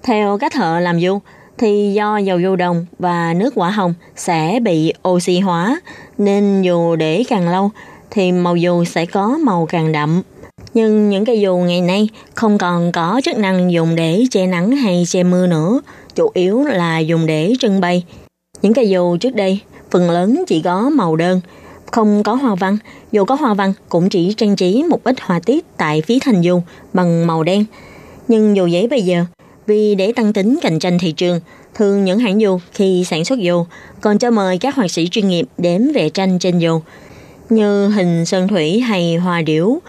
[0.04, 1.20] Theo các thợ làm du,
[1.58, 5.82] thì do dầu vô đồng và nước quả hồng sẽ bị oxy hóa,
[6.18, 7.72] nên dù để càng lâu
[8.12, 10.22] thì màu dù sẽ có màu càng đậm.
[10.76, 14.72] Nhưng những cây dù ngày nay không còn có chức năng dùng để che nắng
[14.72, 15.82] hay che mưa nữa,
[16.16, 18.04] chủ yếu là dùng để trưng bày.
[18.62, 19.60] Những cây dù trước đây
[19.92, 21.42] phần lớn chỉ có màu đơn,
[21.92, 22.78] không có hoa văn,
[23.12, 26.42] dù có hoa văn cũng chỉ trang trí một ít họa tiết tại phía thành
[26.42, 26.62] dù
[26.94, 27.66] bằng màu đen.
[28.28, 29.26] Nhưng dù giấy bây giờ,
[29.68, 31.40] vì để tăng tính cạnh tranh thị trường,
[31.74, 33.66] thường những hãng dù khi sản xuất dù
[34.02, 36.82] còn cho mời các họa sĩ chuyên nghiệp đến vẽ tranh trên dù,
[37.50, 39.80] như hình sơn thủy hay hoa điểu,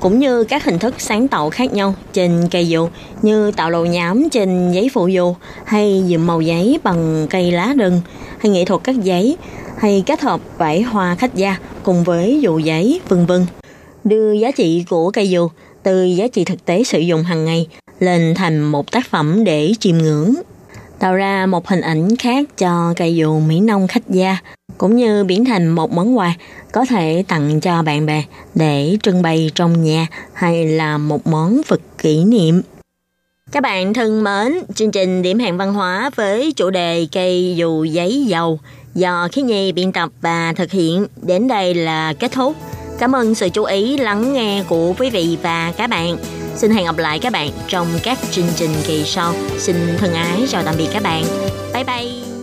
[0.00, 2.88] cũng như các hình thức sáng tạo khác nhau trên cây dù,
[3.22, 5.34] như tạo lầu nhám trên giấy phụ dù,
[5.64, 8.00] hay dụm màu giấy bằng cây lá rừng,
[8.38, 9.36] hay nghệ thuật cắt giấy,
[9.78, 13.46] hay kết hợp vải hoa khách gia cùng với dù giấy, vân vân.
[14.04, 15.48] Đưa giá trị của cây dù
[15.82, 17.66] từ giá trị thực tế sử dụng hàng ngày
[18.00, 20.34] lên thành một tác phẩm để chiêm ngưỡng
[20.98, 24.38] tạo ra một hình ảnh khác cho cây dù mỹ nông khách gia
[24.78, 26.34] cũng như biến thành một món quà
[26.72, 28.22] có thể tặng cho bạn bè
[28.54, 32.62] để trưng bày trong nhà hay là một món vật kỷ niệm.
[33.52, 37.84] Các bạn thân mến, chương trình điểm hẹn văn hóa với chủ đề cây dù
[37.84, 38.60] giấy dầu
[38.94, 42.56] do Khí Nhi biên tập và thực hiện đến đây là kết thúc.
[42.98, 46.16] Cảm ơn sự chú ý, lắng nghe của quý vị và các bạn.
[46.54, 49.34] Xin hẹn gặp lại các bạn trong các chương trình kỳ sau.
[49.58, 51.24] Xin thân ái, chào tạm biệt các bạn.
[51.74, 52.35] Bye bye.